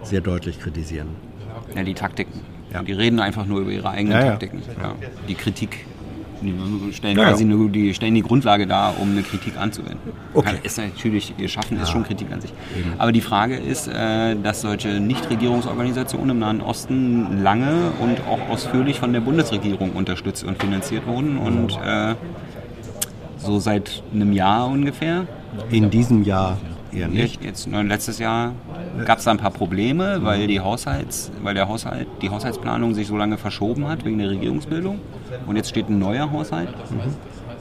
sehr 0.02 0.20
deutlich 0.20 0.60
kritisieren. 0.60 1.08
Ja, 1.74 1.82
die 1.82 1.94
Taktiken. 1.94 2.40
Ja. 2.72 2.82
Die 2.82 2.92
reden 2.92 3.18
einfach 3.20 3.46
nur 3.46 3.60
über 3.60 3.70
ihre 3.70 3.90
eigenen 3.90 4.18
ja. 4.18 4.30
Taktiken. 4.30 4.62
Ja. 4.80 4.94
Die 5.28 5.34
Kritik. 5.34 5.86
Die 6.42 6.92
stellen 6.92 7.16
Ja, 7.16 7.22
ja. 7.24 7.28
quasi 7.30 7.44
nur 7.44 7.68
die, 7.68 7.94
stellen 7.94 8.14
die 8.14 8.22
Grundlage 8.22 8.66
dar, 8.66 8.94
um 9.00 9.10
eine 9.10 9.22
Kritik 9.22 9.56
anzuwenden. 9.56 10.12
Okay. 10.34 10.54
Ja, 10.54 10.58
ist 10.62 10.78
natürlich, 10.78 11.34
ihr 11.38 11.48
Schaffen 11.48 11.80
ist 11.80 11.90
schon 11.90 12.04
Kritik 12.04 12.32
an 12.32 12.40
sich. 12.40 12.52
Aber 12.98 13.12
die 13.12 13.20
Frage 13.20 13.56
ist, 13.56 13.88
äh, 13.88 14.36
dass 14.36 14.62
solche 14.62 15.00
Nichtregierungsorganisationen 15.00 16.30
im 16.30 16.38
Nahen 16.40 16.60
Osten 16.60 17.42
lange 17.42 17.92
und 18.00 18.20
auch 18.28 18.50
ausführlich 18.50 18.98
von 19.00 19.12
der 19.12 19.20
Bundesregierung 19.20 19.92
unterstützt 19.92 20.44
und 20.44 20.60
finanziert 20.60 21.06
wurden. 21.06 21.38
Und 21.38 21.78
äh, 21.84 22.14
so 23.38 23.58
seit 23.58 24.02
einem 24.14 24.32
Jahr 24.32 24.68
ungefähr 24.68 25.26
In 25.70 25.90
diesem 25.90 26.24
Jahr 26.24 26.58
eher 26.94 27.08
nicht. 27.08 27.42
Jetzt, 27.42 27.66
letztes 27.66 28.18
Jahr 28.18 28.52
gab 29.04 29.18
es 29.18 29.24
da 29.24 29.30
ein 29.30 29.38
paar 29.38 29.50
Probleme, 29.50 30.22
weil 30.22 30.46
die 30.46 30.60
Haushalts, 30.60 31.30
weil 31.42 31.54
der 31.54 31.68
Haushalt, 31.68 32.06
die 32.20 32.30
Haushaltsplanung 32.30 32.94
sich 32.94 33.06
so 33.06 33.16
lange 33.16 33.38
verschoben 33.38 33.88
hat 33.88 34.04
wegen 34.04 34.18
der 34.18 34.30
Regierungsbildung. 34.30 35.00
Und 35.46 35.56
jetzt 35.56 35.70
steht 35.70 35.88
ein 35.88 35.98
neuer 35.98 36.30
Haushalt. 36.30 36.68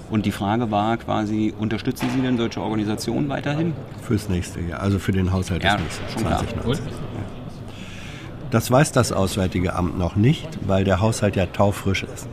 Und 0.10 0.26
die 0.26 0.32
Frage 0.32 0.70
war 0.72 0.98
quasi, 0.98 1.54
unterstützen 1.58 2.10
Sie 2.14 2.22
denn 2.22 2.38
solche 2.38 2.62
Organisationen 2.62 3.30
weiterhin? 3.30 3.74
Fürs 4.02 4.28
nächste 4.28 4.60
Jahr, 4.60 4.82
also 4.82 5.00
für 5.00 5.14
den 5.14 5.32
Haushalt 5.32 5.64
Ja, 5.64 5.78
des 5.78 5.84
nächsten 5.84 6.10
schon 6.12 6.28
klar. 6.28 6.40
2019. 6.40 6.86
Das 8.52 8.70
weiß 8.70 8.92
das 8.92 9.14
Auswärtige 9.14 9.74
Amt 9.74 9.98
noch 9.98 10.18
nicht, 10.18 10.60
weil 10.68 10.84
der 10.84 11.00
Haushalt 11.00 11.38
ja 11.38 11.46
taufrisch 11.46 12.04
ist. 12.04 12.28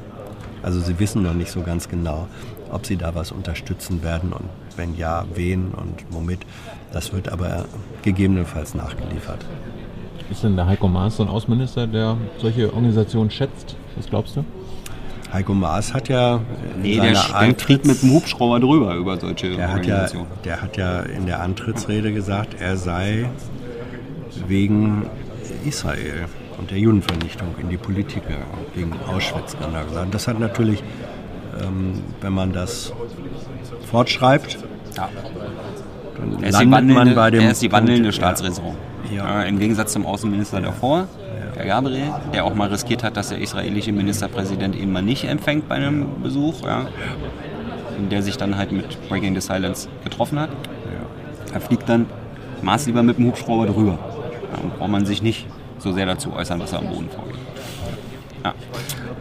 Also 0.65 0.81
sie 0.81 0.99
wissen 0.99 1.23
noch 1.23 1.35
nicht 1.35 1.53
so 1.53 1.63
ganz 1.63 1.89
genau, 1.89 2.27
ob 2.73 2.85
sie 2.85 2.97
da 2.97 3.15
was 3.15 3.31
unterstützen 3.31 4.03
werden 4.03 4.33
und 4.33 4.49
wenn 4.77 4.97
ja, 4.97 5.25
wen 5.35 5.69
und 5.69 6.05
womit. 6.11 6.41
Das 6.93 7.13
wird 7.13 7.29
aber 7.31 7.67
gegebenenfalls 8.03 8.75
nachgeliefert. 8.75 9.45
Ist 10.31 10.43
denn 10.45 10.57
der 10.57 10.67
Heiko 10.67 10.89
Maas 10.89 11.17
so 11.17 11.23
ein 11.23 11.29
Außenminister, 11.29 11.87
der 11.87 12.17
solche 12.39 12.73
Organisationen 12.73 13.31
schätzt? 13.31 13.77
Was 13.97 14.09
glaubst 14.09 14.37
du? 14.37 14.45
Heiko 15.33 15.53
Maas 15.53 15.93
hat 15.93 16.09
ja 16.09 16.37
in 16.77 16.83
Nee, 16.83 16.97
der, 16.97 17.15
seiner 17.15 17.47
der 17.47 17.55
kriegt 17.55 17.85
mit 17.87 17.97
Antritts- 17.97 18.01
dem 18.01 18.13
Hubschrauber 18.13 18.61
drüber 18.61 18.95
über 18.95 19.19
solche 19.21 19.57
Der 19.57 19.73
hat, 19.73 19.85
ja, 19.87 19.95
Organisationen. 19.95 20.27
der 20.45 20.63
hat 20.63 20.77
ja 20.79 21.01
in 21.01 21.27
der 21.27 21.41
Antrittsrede 21.43 22.13
gesagt, 22.13 22.57
er 22.59 22.77
sei 22.79 23.29
wegen 24.47 25.07
Israel 25.67 26.27
und 26.59 26.71
der 26.71 26.79
Judenvernichtung 26.79 27.49
in 27.61 27.69
die 27.69 27.77
Politik 27.77 28.23
gegangen, 28.27 28.45
wegen 28.75 28.93
Auschwitz. 29.07 29.55
Gesagt. 29.59 30.15
Das 30.15 30.29
hat 30.29 30.41
natürlich, 30.41 30.83
ähm, 31.63 32.03
wenn 32.23 32.33
man 32.33 32.53
das 32.53 32.93
fortschreibt, 33.91 34.59
Ja. 34.97 35.09
Dann 36.19 36.43
Er 36.43 36.49
ist, 36.51 36.61
die 36.61 36.65
landet 36.65 36.73
wandelnde, 36.73 36.95
man 36.95 37.15
bei 37.15 37.31
dem 37.31 37.41
er 37.41 37.51
ist 37.51 37.63
die 37.63 37.73
wandelnde 37.73 38.03
Punkt, 38.03 38.15
Staatsräson. 38.17 38.75
Ja. 39.15 39.43
Im 39.43 39.59
Gegensatz 39.59 39.93
zum 39.93 40.07
Außenminister 40.07 40.61
davor, 40.61 41.07
der 41.57 41.67
Gabriel, 41.67 42.13
der 42.33 42.45
auch 42.45 42.55
mal 42.55 42.69
riskiert 42.69 43.03
hat, 43.03 43.17
dass 43.17 43.31
der 43.31 43.41
israelische 43.41 43.93
Ministerpräsident 43.93 44.77
ihn 44.77 44.93
mal 44.93 45.03
nicht 45.03 45.25
empfängt 45.25 45.69
bei 45.69 45.77
einem 45.77 46.07
Besuch, 46.23 46.63
ja, 46.65 46.87
der 48.11 48.23
sich 48.23 48.37
dann 48.37 48.57
halt 48.57 48.71
mit 48.73 49.09
Breaking 49.09 49.35
the 49.35 49.41
Silence 49.41 49.89
getroffen 50.05 50.39
hat. 50.39 50.51
Er 51.53 51.61
fliegt 51.61 51.89
dann 51.89 52.07
Maß 52.63 52.87
lieber 52.87 53.03
mit 53.03 53.19
dem 53.19 53.27
Hubschrauber 53.27 53.67
drüber. 53.67 53.99
Ja, 54.53 54.63
und 54.63 54.79
braucht 54.79 54.91
man 54.91 55.07
sich 55.07 55.23
nicht 55.23 55.47
so 55.79 55.93
sehr 55.93 56.07
dazu 56.07 56.33
äußern, 56.33 56.61
was 56.61 56.73
er 56.73 56.81
am 56.81 56.89
Boden 56.89 57.09
vorgeht. 57.09 57.35
Ja. 58.45 58.55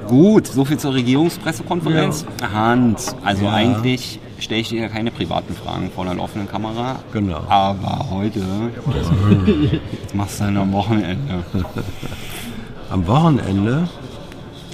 Gut, 0.07 0.47
soviel 0.47 0.77
zur 0.77 0.93
Regierungspressekonferenz. 0.93 2.25
Hans, 2.53 3.15
also 3.23 3.45
Ja. 3.45 3.53
eigentlich 3.53 4.19
stelle 4.39 4.61
ich 4.61 4.69
dir 4.69 4.81
ja 4.81 4.89
keine 4.89 5.11
privaten 5.11 5.53
Fragen 5.55 5.89
vor 5.93 6.05
einer 6.05 6.15
laufenden 6.15 6.49
Kamera. 6.49 6.97
Genau. 7.13 7.41
Aber 7.49 8.07
heute 8.11 8.39
das 8.39 9.11
machst 10.13 10.39
du 10.39 10.43
dann 10.45 10.57
am 10.57 10.71
Wochenende. 10.73 11.43
Am 12.89 13.05
Wochenende 13.07 13.87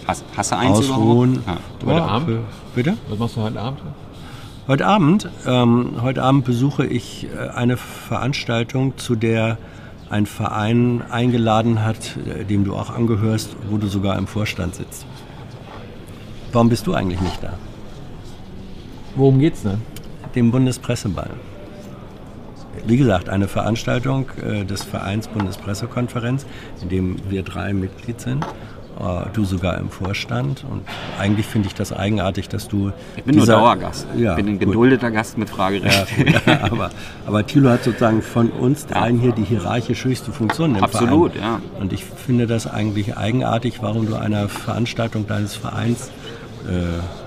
Hast, 0.06 0.24
hast 0.36 0.52
du 0.52 0.58
eins 0.58 0.80
ausruhen. 0.80 1.36
überhaupt? 1.36 1.48
Ja. 1.84 1.88
Heute 1.88 1.98
Ja, 2.00 2.06
Abend? 2.08 2.40
Bitte? 2.76 2.98
Was 3.10 3.20
machst 3.20 3.36
du 3.38 3.42
heute 3.42 3.60
Abend? 3.60 3.80
Heute 4.68 4.86
Abend, 4.86 5.30
ähm, 5.46 5.94
heute 6.02 6.24
Abend 6.24 6.46
besuche 6.46 6.86
ich 6.86 7.28
äh, 7.36 7.50
eine 7.50 7.76
Veranstaltung, 7.78 8.98
zu 8.98 9.16
der 9.16 9.58
ein 10.10 10.26
Verein 10.26 11.02
eingeladen 11.10 11.84
hat, 11.84 12.16
äh, 12.26 12.46
dem 12.46 12.64
du 12.64 12.76
auch 12.76 12.90
angehörst, 12.90 13.56
wo 13.70 13.78
du 13.78 13.88
sogar 13.88 14.18
im 14.18 14.28
Vorstand 14.28 14.76
sitzt. 14.76 15.06
Warum 16.54 16.70
bist 16.70 16.86
du 16.88 16.94
eigentlich 16.94 17.20
nicht 17.20 17.42
da? 17.44 17.54
Worum 19.16 19.40
geht's 19.40 19.64
denn? 19.64 19.82
Dem 20.36 20.52
Bundespresseball. 20.52 21.32
Wie 22.86 22.98
gesagt, 22.98 23.30
eine 23.30 23.48
Veranstaltung 23.48 24.26
äh, 24.42 24.66
des 24.66 24.84
Vereins 24.84 25.28
Bundespressekonferenz, 25.28 26.46
in 26.82 26.90
dem 26.90 27.16
wir 27.30 27.44
drei 27.44 27.74
Mitglied 27.74 28.20
sind. 28.20 28.46
Äh, 29.00 29.30
du 29.34 29.46
sogar 29.46 29.78
im 29.78 29.90
Vorstand. 29.90 30.66
Und 30.70 30.82
eigentlich 31.20 31.46
finde 31.46 31.68
ich 31.68 31.76
das 31.76 31.92
eigenartig, 31.94 32.50
dass 32.50 32.68
du. 32.68 32.92
Ich 33.16 33.24
bin 33.24 33.36
nur 33.36 33.46
Dauergast. 33.46 34.08
Ja, 34.18 34.32
ich 34.32 34.36
bin 34.38 34.48
ein 34.48 34.60
gut. 34.60 34.68
geduldeter 34.70 35.12
Gast 35.12 35.38
mit 35.38 35.50
Fragerecht. 35.50 36.08
Ja, 36.46 36.62
aber, 36.72 36.90
aber 37.26 37.46
Thilo 37.46 37.70
hat 37.70 37.84
sozusagen 37.84 38.22
von 38.22 38.50
uns 38.50 38.86
dreien 38.86 39.20
hier 39.20 39.32
die 39.32 39.44
hierarchisch 39.44 40.04
höchste 40.06 40.32
Funktion 40.32 40.76
im 40.76 40.84
Absolut, 40.84 41.34
Verein. 41.34 41.62
ja. 41.76 41.80
Und 41.80 41.94
ich 41.94 42.04
finde 42.04 42.48
das 42.48 42.68
eigentlich 42.68 43.18
eigenartig, 43.18 43.82
warum 43.82 44.08
du 44.08 44.16
einer 44.16 44.48
Veranstaltung 44.50 45.28
deines 45.28 45.56
Vereins, 45.56 46.12
äh, 46.68 47.23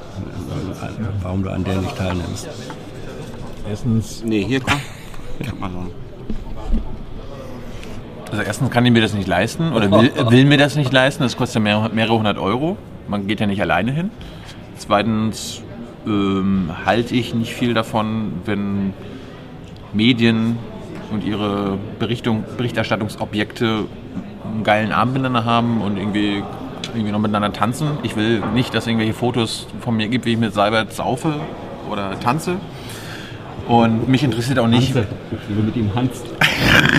warum 1.22 1.42
du 1.42 1.50
an 1.50 1.64
der 1.64 1.78
nicht 1.78 1.96
teilnimmst. 1.96 2.48
Erstens, 3.68 4.22
nee, 4.24 4.44
hier 4.44 4.60
komm. 4.60 4.80
Kann 5.44 5.58
man 5.58 5.72
sagen. 5.72 5.90
Also 8.30 8.42
erstens 8.42 8.70
kann 8.70 8.84
ich 8.84 8.92
mir 8.92 9.02
das 9.02 9.14
nicht 9.14 9.28
leisten 9.28 9.72
oder 9.72 9.90
will, 9.90 10.12
will 10.30 10.44
mir 10.44 10.58
das 10.58 10.76
nicht 10.76 10.92
leisten. 10.92 11.22
Das 11.22 11.36
kostet 11.36 11.56
ja 11.56 11.60
mehr, 11.60 11.90
mehrere 11.92 12.18
hundert 12.18 12.38
Euro. 12.38 12.76
Man 13.08 13.26
geht 13.26 13.40
ja 13.40 13.46
nicht 13.46 13.60
alleine 13.60 13.92
hin. 13.92 14.10
Zweitens 14.78 15.62
ähm, 16.06 16.70
halte 16.84 17.14
ich 17.14 17.34
nicht 17.34 17.54
viel 17.54 17.72
davon, 17.72 18.32
wenn 18.44 18.92
Medien 19.92 20.58
und 21.12 21.24
ihre 21.24 21.78
Berichtung, 21.98 22.44
Berichterstattungsobjekte 22.56 23.84
einen 24.44 24.64
geilen 24.64 24.92
Abend 24.92 25.14
miteinander 25.14 25.44
haben 25.44 25.80
und 25.80 25.96
irgendwie, 25.96 26.42
irgendwie 26.96 27.12
noch 27.12 27.20
miteinander 27.20 27.52
tanzen. 27.52 27.98
Ich 28.02 28.16
will 28.16 28.42
nicht, 28.54 28.74
dass 28.74 28.84
es 28.84 28.88
irgendwelche 28.88 29.14
Fotos 29.14 29.66
von 29.80 29.96
mir 29.96 30.08
gibt, 30.08 30.24
wie 30.24 30.32
ich 30.32 30.38
mit 30.38 30.54
Seibert 30.54 30.92
saufe 30.92 31.34
oder 31.90 32.18
tanze. 32.20 32.56
Und 33.68 34.08
mich 34.08 34.22
interessiert 34.22 34.60
auch 34.60 34.68
nicht, 34.68 34.94
wie 34.94 35.54
du 35.54 35.62
mit 35.62 35.76
ihm 35.76 35.92
hanst. 35.94 36.24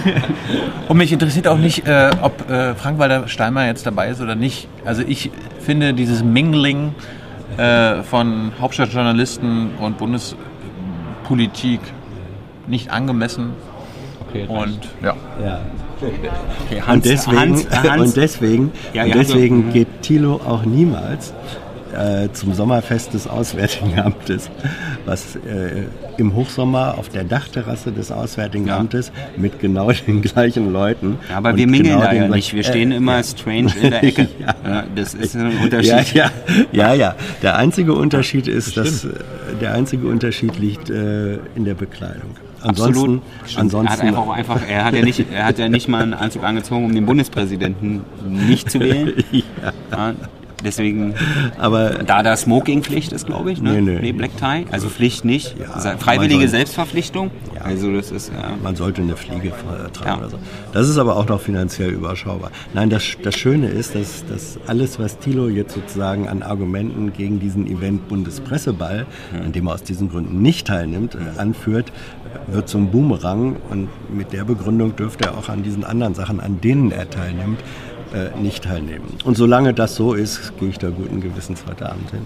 und 0.90 0.98
mich 0.98 1.14
interessiert 1.14 1.48
auch 1.48 1.58
nicht, 1.58 1.88
äh, 1.88 2.12
ob 2.22 2.50
äh, 2.50 2.76
Frank-Walter 2.76 3.28
Steinmeier 3.28 3.68
jetzt 3.68 3.86
dabei 3.86 4.10
ist 4.10 4.20
oder 4.22 4.36
nicht. 4.36 4.68
Also 4.84 5.02
ich 5.02 5.32
finde 5.62 5.94
dieses 5.94 6.24
Mingling 6.24 6.94
äh, 7.56 8.04
von 8.04 8.52
Hauptstadtjournalisten 8.60 9.76
und 9.80 9.98
Bundespolitik 9.98 11.80
nicht 12.68 12.92
angemessen. 12.92 13.52
Okay, 14.44 14.62
Und 14.62 14.80
ja. 15.02 15.16
Ja. 15.44 15.60
Okay, 16.00 16.82
Und 16.92 17.06
deswegen, 17.06 17.40
Hans, 17.40 17.68
Hans, 17.72 18.02
und 18.02 18.18
deswegen, 18.18 18.72
Ja, 18.94 19.04
und 19.06 19.16
deswegen 19.16 19.66
so. 19.68 19.74
geht 19.74 20.02
Thilo 20.02 20.36
auch 20.46 20.64
niemals 20.64 21.34
äh, 21.98 22.30
zum 22.34 22.54
Sommerfest 22.54 23.14
des 23.14 23.28
Auswärtigen 23.28 24.00
Amtes, 24.00 24.50
was 25.06 25.36
äh, 25.36 25.86
im 26.18 26.36
Hochsommer 26.36 26.96
auf 26.98 27.10
der 27.10 27.24
Dachterrasse 27.24 27.92
des 27.92 28.12
Auswärtigen 28.12 28.68
Ja. 28.68 28.78
Amtes 28.78 29.12
mit 29.38 29.60
genau 29.60 29.92
den 29.92 30.22
gleichen 30.22 30.72
Leuten. 30.72 31.18
Ja, 31.30 31.38
aber 31.38 31.56
wir 31.56 31.68
mingeln 31.68 31.96
genau 31.98 32.06
da 32.06 32.14
ja 32.14 32.28
nicht. 32.28 32.54
Wir 32.54 32.64
stehen 32.64 32.92
äh, 32.92 32.98
immer 32.98 33.18
ja. 33.18 33.24
strange 33.24 33.72
in 33.82 33.90
der 33.90 34.04
Ecke. 34.04 34.28
Ja. 34.40 34.56
ja. 34.64 34.84
das 34.96 35.14
ist 35.14 35.36
ein 35.36 35.58
Unterschied. 35.64 36.14
ja, 36.14 36.30
ja, 36.72 36.92
ja, 36.92 36.94
ja. 36.94 37.16
Der 37.42 37.56
einzige 37.58 37.94
Unterschied 37.94 38.48
ist, 38.48 38.78
dass 38.78 39.06
äh, 39.06 39.10
der 39.62 39.74
einzige 39.74 40.08
Unterschied 40.08 40.60
liegt 40.60 40.90
äh, 40.90 41.36
in 41.56 41.66
der 41.66 41.74
Bekleidung. 41.74 42.36
Ansonsten, 42.62 43.22
Stimmt. 43.46 43.60
ansonsten 43.62 43.88
er 43.88 43.92
hat 43.92 44.02
einfach, 44.02 44.30
einfach 44.30 44.68
er 44.68 44.86
hat 44.86 44.94
ja 44.96 45.04
nicht, 45.04 45.26
er 45.32 45.46
hat 45.46 45.60
ja 45.60 45.70
nicht 45.70 45.88
mal 45.88 46.04
einen 46.04 46.14
Anzug 46.14 46.44
angezogen, 46.44 46.86
um 46.86 46.94
den 46.94 47.06
Bundespräsidenten 47.06 48.04
nicht 48.26 48.70
zu 48.72 48.80
wählen. 48.80 49.24
Ja, 49.92 50.14
deswegen, 50.64 51.14
aber 51.58 51.90
da 52.06 52.24
da 52.24 52.36
Smoking-Pflicht 52.36 53.12
ist, 53.12 53.26
glaube 53.26 53.52
ich, 53.52 53.62
ne? 53.62 53.82
Nee, 53.82 54.00
nee. 54.02 54.12
Black 54.12 54.32
Tie, 54.38 54.66
also 54.72 54.90
Pflicht 54.90 55.26
nicht. 55.26 55.56
Ja, 55.60 55.98
Freiwillige 55.98 56.42
soll- 56.42 56.50
Selbstverpflichtung. 56.50 57.32
Ja. 57.56 57.62
Also 57.62 57.92
das 57.94 58.12
ist 58.12 58.32
ja, 58.34 58.52
man 58.64 58.76
sollte 58.76 59.02
eine 59.02 59.16
Fliege 59.16 59.52
tragen 59.94 60.20
oder 60.22 60.30
so. 60.30 60.40
Das 60.74 60.88
ist 60.90 60.98
aber 60.98 61.16
auch 61.16 61.28
noch 61.28 61.42
finanziell 61.42 61.90
überschaubar. 61.90 62.52
Nein, 62.74 62.90
das, 62.90 63.04
das 63.22 63.36
Schöne 63.36 63.68
ist, 63.68 63.96
dass, 63.96 64.26
dass 64.26 64.60
alles, 64.68 65.00
was 65.00 65.18
Thilo 65.20 65.48
jetzt 65.48 65.74
sozusagen 65.74 66.28
an 66.28 66.44
Argumenten 66.44 67.14
gegen 67.14 67.40
diesen 67.40 67.68
Event 67.68 68.08
Bundespresseball, 68.08 69.06
an 69.44 69.52
dem 69.52 69.68
er 69.68 69.74
aus 69.74 69.84
diesen 69.84 70.10
Gründen 70.10 70.42
nicht 70.42 70.68
teilnimmt, 70.68 71.18
anführt, 71.38 71.92
wird 72.48 72.70
zum 72.70 72.92
Boomerang 72.92 73.56
und 73.70 73.90
mit 74.16 74.34
der 74.34 74.44
Begründung 74.44 74.96
dürfte 74.96 75.26
er 75.26 75.38
auch 75.38 75.50
an 75.50 75.64
diesen 75.64 75.84
anderen 75.84 76.14
Sachen, 76.14 76.40
an 76.40 76.62
denen 76.62 76.92
er 76.92 77.10
teilnimmt, 77.10 77.60
äh, 78.14 78.38
nicht 78.40 78.64
teilnehmen. 78.64 79.06
Und 79.24 79.38
solange 79.38 79.74
das 79.74 79.96
so 79.96 80.14
ist, 80.14 80.58
gehe 80.60 80.70
ich 80.70 80.78
da 80.78 80.90
guten 80.90 81.22
Gewissens 81.22 81.64
heute 81.68 81.90
Abend 81.90 82.10
hin. 82.12 82.22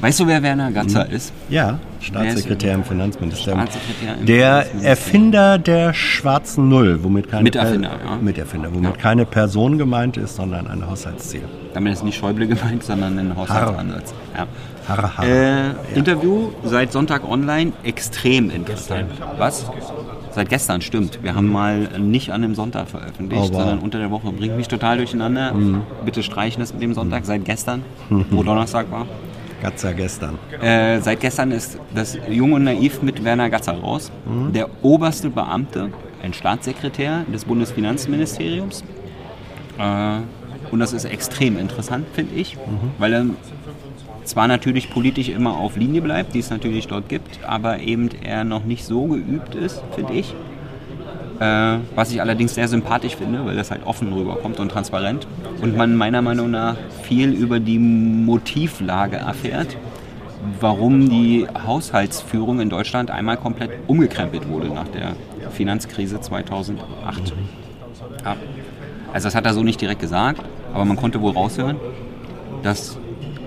Weißt 0.00 0.20
du, 0.20 0.28
wer 0.28 0.40
Werner 0.44 0.70
Gatzer 0.70 1.06
Mhm. 1.08 1.12
ist? 1.14 1.32
Ja, 1.48 1.80
Staatssekretär 2.00 2.72
im 2.74 2.84
Finanzministerium. 2.84 3.62
Staatssekretär 3.66 4.14
im 4.20 4.26
der 4.26 4.46
Finanzministerium. 4.62 4.86
Erfinder 4.86 5.58
der 5.58 5.92
schwarzen 5.94 6.68
Null, 6.68 7.00
womit 7.02 7.28
keine 7.28 7.42
Miterfinder, 7.42 7.88
Per- 7.88 8.06
ja. 8.10 8.16
Miterfinder, 8.20 8.68
womit 8.72 8.96
keine 9.00 9.26
Person 9.26 9.76
gemeint 9.76 10.16
ist, 10.16 10.36
sondern 10.36 10.68
ein 10.68 10.86
Haushaltsziel. 10.88 11.42
Damit 11.74 11.94
ist 11.94 12.04
nicht 12.04 12.16
Schäuble 12.16 12.46
gemeint, 12.46 12.84
sondern 12.84 13.18
ein 13.18 13.34
Haushaltsansatz. 13.36 14.14
Ja. 14.36 14.46
Harre, 14.88 15.18
harre. 15.18 15.74
Äh, 15.94 15.98
Interview 15.98 16.50
seit 16.62 16.92
Sonntag 16.92 17.28
online, 17.28 17.72
extrem 17.82 18.50
interessant. 18.50 19.10
Was? 19.36 19.66
Seit 20.38 20.50
gestern, 20.50 20.80
stimmt. 20.82 21.18
Wir 21.24 21.34
haben 21.34 21.50
mal 21.50 21.98
nicht 21.98 22.30
an 22.30 22.42
dem 22.42 22.54
Sonntag 22.54 22.86
veröffentlicht, 22.88 23.42
Oh, 23.42 23.48
wow. 23.48 23.56
sondern 23.58 23.80
unter 23.80 23.98
der 23.98 24.12
Woche. 24.12 24.30
Bringt 24.30 24.56
mich 24.56 24.68
total 24.68 24.98
durcheinander. 24.98 25.52
Bitte 26.04 26.22
streichen 26.22 26.60
das 26.60 26.72
mit 26.72 26.80
dem 26.80 26.94
Sonntag. 26.94 27.26
Seit 27.26 27.44
gestern, 27.44 27.82
wo 28.30 28.44
Donnerstag 28.44 28.88
war. 28.92 29.08
Gatzer 29.60 29.94
gestern. 29.94 30.38
Äh, 30.62 31.00
seit 31.00 31.18
gestern 31.18 31.50
ist 31.50 31.80
das 31.92 32.16
Jung 32.30 32.52
und 32.52 32.62
Naiv 32.62 33.02
mit 33.02 33.24
Werner 33.24 33.50
Gatzer 33.50 33.80
raus. 33.80 34.12
Der 34.54 34.68
oberste 34.84 35.28
Beamte, 35.28 35.90
ein 36.22 36.32
Staatssekretär 36.32 37.24
des 37.34 37.44
Bundesfinanzministeriums. 37.44 38.84
Äh, 39.76 40.18
und 40.70 40.78
das 40.78 40.92
ist 40.92 41.04
extrem 41.04 41.58
interessant, 41.58 42.06
finde 42.12 42.36
ich, 42.36 42.56
weil 42.98 43.12
er 43.12 43.26
zwar 44.28 44.48
natürlich 44.48 44.90
politisch 44.90 45.28
immer 45.28 45.56
auf 45.56 45.76
Linie 45.76 46.02
bleibt, 46.02 46.34
die 46.34 46.38
es 46.38 46.50
natürlich 46.50 46.86
dort 46.86 47.08
gibt, 47.08 47.44
aber 47.46 47.80
eben 47.80 48.10
er 48.22 48.44
noch 48.44 48.64
nicht 48.64 48.84
so 48.84 49.06
geübt 49.06 49.54
ist, 49.54 49.82
finde 49.94 50.14
ich. 50.14 50.34
Äh, 51.40 51.78
was 51.94 52.10
ich 52.10 52.20
allerdings 52.20 52.54
sehr 52.54 52.66
sympathisch 52.66 53.14
finde, 53.14 53.46
weil 53.46 53.54
das 53.54 53.70
halt 53.70 53.86
offen 53.86 54.12
rüberkommt 54.12 54.58
und 54.58 54.70
transparent. 54.70 55.26
Und 55.62 55.76
man 55.76 55.94
meiner 55.94 56.20
Meinung 56.20 56.50
nach 56.50 56.76
viel 57.02 57.32
über 57.32 57.60
die 57.60 57.78
Motivlage 57.78 59.16
erfährt, 59.16 59.76
warum 60.60 61.08
die 61.08 61.46
Haushaltsführung 61.66 62.60
in 62.60 62.70
Deutschland 62.70 63.10
einmal 63.10 63.36
komplett 63.36 63.70
umgekrempelt 63.86 64.48
wurde 64.48 64.68
nach 64.68 64.88
der 64.88 65.14
Finanzkrise 65.50 66.20
2008. 66.20 67.32
Ja. 68.24 68.36
Also 69.12 69.26
das 69.26 69.34
hat 69.34 69.46
er 69.46 69.54
so 69.54 69.62
nicht 69.62 69.80
direkt 69.80 70.00
gesagt, 70.00 70.42
aber 70.74 70.84
man 70.84 70.96
konnte 70.96 71.20
wohl 71.20 71.32
raushören, 71.32 71.76
dass, 72.62 72.98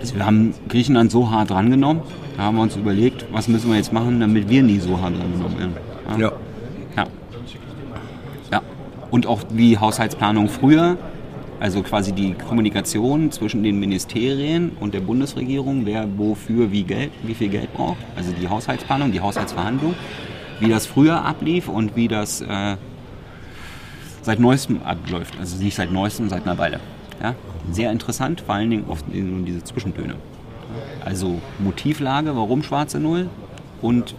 dass 0.02 0.16
wir 0.16 0.26
haben 0.26 0.54
Griechenland 0.68 1.12
so 1.12 1.30
hart 1.30 1.52
drangenommen, 1.52 2.02
da 2.36 2.44
haben 2.44 2.58
wir 2.58 2.64
uns 2.64 2.76
überlegt, 2.76 3.26
was 3.32 3.48
müssen 3.48 3.70
wir 3.70 3.78
jetzt 3.78 3.94
machen, 3.94 4.20
damit 4.20 4.50
wir 4.50 4.64
nie 4.64 4.80
so 4.80 5.00
hart 5.00 5.18
drangenommen 5.18 5.58
werden. 5.60 5.74
Ja. 6.20 6.32
Ja. 6.98 7.08
ja. 8.52 8.62
Und 9.12 9.28
auch 9.28 9.42
wie 9.52 9.78
Haushaltsplanung 9.78 10.50
früher, 10.50 10.98
also 11.60 11.84
quasi 11.84 12.12
die 12.12 12.34
Kommunikation 12.34 13.32
zwischen 13.32 13.62
den 13.62 13.80
Ministerien 13.80 14.72
und 14.80 14.96
der 14.96 15.02
Bundesregierung, 15.02 15.86
wer 15.86 16.08
wofür 16.18 16.72
wie, 16.72 16.84
Geld, 16.84 17.12
wie 17.22 17.36
viel 17.36 17.50
Geld 17.50 17.72
braucht, 17.74 18.00
also 18.16 18.32
die 18.32 18.50
Haushaltsplanung, 18.50 19.12
die 19.12 19.22
Haushaltsverhandlung, 19.22 19.94
wie 20.60 20.70
das 20.70 20.88
früher 20.88 21.24
ablief 21.24 21.68
und 21.68 21.96
wie 21.96 22.08
das 22.08 22.42
äh, 22.42 22.78
seit 24.24 24.40
neuestem 24.40 24.82
abläuft. 24.84 25.36
Also 25.40 25.62
nicht 25.64 25.76
seit 25.76 25.92
neuestem, 25.92 26.30
seit 26.30 26.48
einer 26.48 26.58
Weile. 26.58 26.80
Ja? 27.22 27.36
Sehr 27.72 27.92
interessant, 27.92 28.42
vor 28.42 28.56
allen 28.56 28.70
Dingen 28.70 28.86
oft 28.88 29.06
diese 29.12 29.64
Zwischentöne. 29.64 30.16
Also 31.04 31.42
Motivlage, 31.60 32.36
warum 32.36 32.64
schwarze 32.64 33.00
Null 33.00 33.30
und 33.82 34.16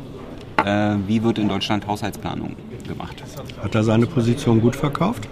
äh, 0.65 0.97
wie 1.07 1.23
wird 1.23 1.39
in 1.39 1.49
Deutschland 1.49 1.87
Haushaltsplanung 1.87 2.57
gemacht. 2.87 3.23
Hat 3.63 3.75
er 3.75 3.85
seine 3.85 4.07
Position 4.07 4.61
gut 4.61 4.77
verkauft? 4.77 5.29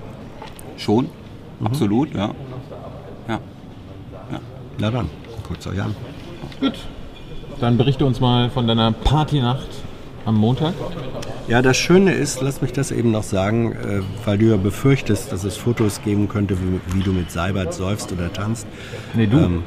Schon, 0.77 1.09
absolut, 1.63 2.15
ja. 2.15 2.31
ja. 3.29 3.41
Na 4.79 4.91
dann, 4.91 5.11
guckt 5.47 5.67
euch 5.67 5.81
an. 5.81 5.95
Gut. 6.61 6.79
Dann 7.61 7.77
berichte 7.77 8.07
uns 8.07 8.21
mal 8.21 8.49
von 8.49 8.67
deiner 8.67 8.93
Partynacht 8.93 9.69
am 10.25 10.37
Montag. 10.37 10.73
Ja, 11.51 11.63
das 11.63 11.77
Schöne 11.77 12.13
ist, 12.13 12.41
lass 12.43 12.63
mich 12.63 12.73
das 12.73 12.93
eben 12.93 13.11
noch 13.11 13.25
sagen, 13.25 13.73
äh, 13.73 14.03
weil 14.25 14.39
du 14.39 14.47
ja 14.47 14.57
befürchtest, 14.57 15.33
dass 15.33 15.43
es 15.43 15.57
Fotos 15.57 16.01
geben 16.01 16.29
könnte, 16.29 16.57
wie, 16.57 16.97
wie 16.97 17.03
du 17.03 17.13
mit 17.13 17.33
Seibert 17.33 17.75
säufst 17.75 18.13
oder 18.13 18.33
tanzt. 18.33 18.69
Nee, 19.15 19.27
du. 19.27 19.37
Ähm, 19.39 19.63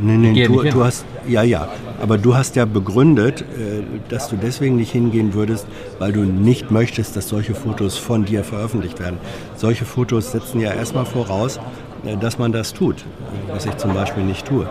nee, 0.00 0.16
nee, 0.16 0.46
du, 0.46 0.62
du 0.62 0.84
hast, 0.84 1.04
ja, 1.26 1.42
ja, 1.42 1.68
aber 2.00 2.18
du 2.18 2.36
hast 2.36 2.54
ja 2.54 2.66
begründet, 2.66 3.40
äh, 3.40 3.82
dass 4.08 4.28
du 4.28 4.36
deswegen 4.36 4.76
nicht 4.76 4.92
hingehen 4.92 5.34
würdest, 5.34 5.66
weil 5.98 6.12
du 6.12 6.20
nicht 6.20 6.70
möchtest, 6.70 7.16
dass 7.16 7.28
solche 7.30 7.56
Fotos 7.56 7.98
von 7.98 8.24
dir 8.24 8.44
veröffentlicht 8.44 9.00
werden. 9.00 9.18
Solche 9.56 9.86
Fotos 9.86 10.30
setzen 10.30 10.60
ja 10.60 10.72
erstmal 10.72 11.04
voraus, 11.04 11.58
äh, 12.06 12.16
dass 12.16 12.38
man 12.38 12.52
das 12.52 12.72
tut, 12.74 13.04
was 13.48 13.66
ich 13.66 13.76
zum 13.76 13.92
Beispiel 13.92 14.22
nicht 14.22 14.46
tue. 14.46 14.68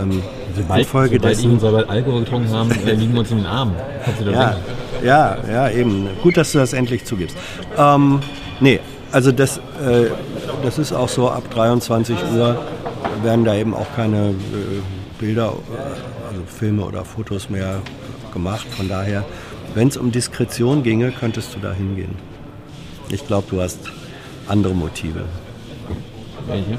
Ähm, 0.00 0.22
Sobald, 0.56 0.86
sobald 0.86 1.12
ich 1.12 1.20
dessen- 1.20 1.50
und 1.50 1.60
sobald 1.60 1.88
Alkohol 1.88 2.20
getrunken 2.20 2.50
haben, 2.50 2.70
liegen 2.84 3.12
wir 3.12 3.20
uns 3.20 3.30
in 3.32 3.38
den 3.38 3.46
Armen. 3.46 3.74
Kannst 4.04 4.20
du 4.20 4.24
das 4.26 4.34
Ja, 4.34 4.40
sagen? 4.52 4.60
Ja, 5.04 5.36
ja, 5.48 5.70
eben. 5.70 6.08
Gut, 6.22 6.36
dass 6.36 6.52
du 6.52 6.58
das 6.58 6.72
endlich 6.72 7.04
zugibst. 7.04 7.36
Ähm, 7.76 8.20
nee, 8.60 8.80
also 9.12 9.30
das, 9.32 9.58
äh, 9.58 10.10
das 10.62 10.78
ist 10.78 10.92
auch 10.92 11.08
so, 11.08 11.30
ab 11.30 11.44
23 11.50 12.16
Uhr 12.34 12.58
werden 13.22 13.44
da 13.44 13.54
eben 13.54 13.74
auch 13.74 13.86
keine 13.94 14.30
äh, 14.30 14.34
Bilder, 15.18 15.52
äh, 15.52 16.28
also 16.28 16.42
Filme 16.46 16.84
oder 16.84 17.04
Fotos 17.04 17.48
mehr 17.50 17.80
gemacht. 18.32 18.66
Von 18.76 18.88
daher, 18.88 19.24
wenn 19.74 19.88
es 19.88 19.96
um 19.96 20.10
Diskretion 20.10 20.82
ginge, 20.82 21.12
könntest 21.12 21.54
du 21.54 21.60
da 21.60 21.72
hingehen. 21.72 22.16
Ich 23.10 23.26
glaube, 23.26 23.46
du 23.50 23.60
hast 23.60 23.78
andere 24.48 24.74
Motive. 24.74 25.24
Welche? 26.46 26.78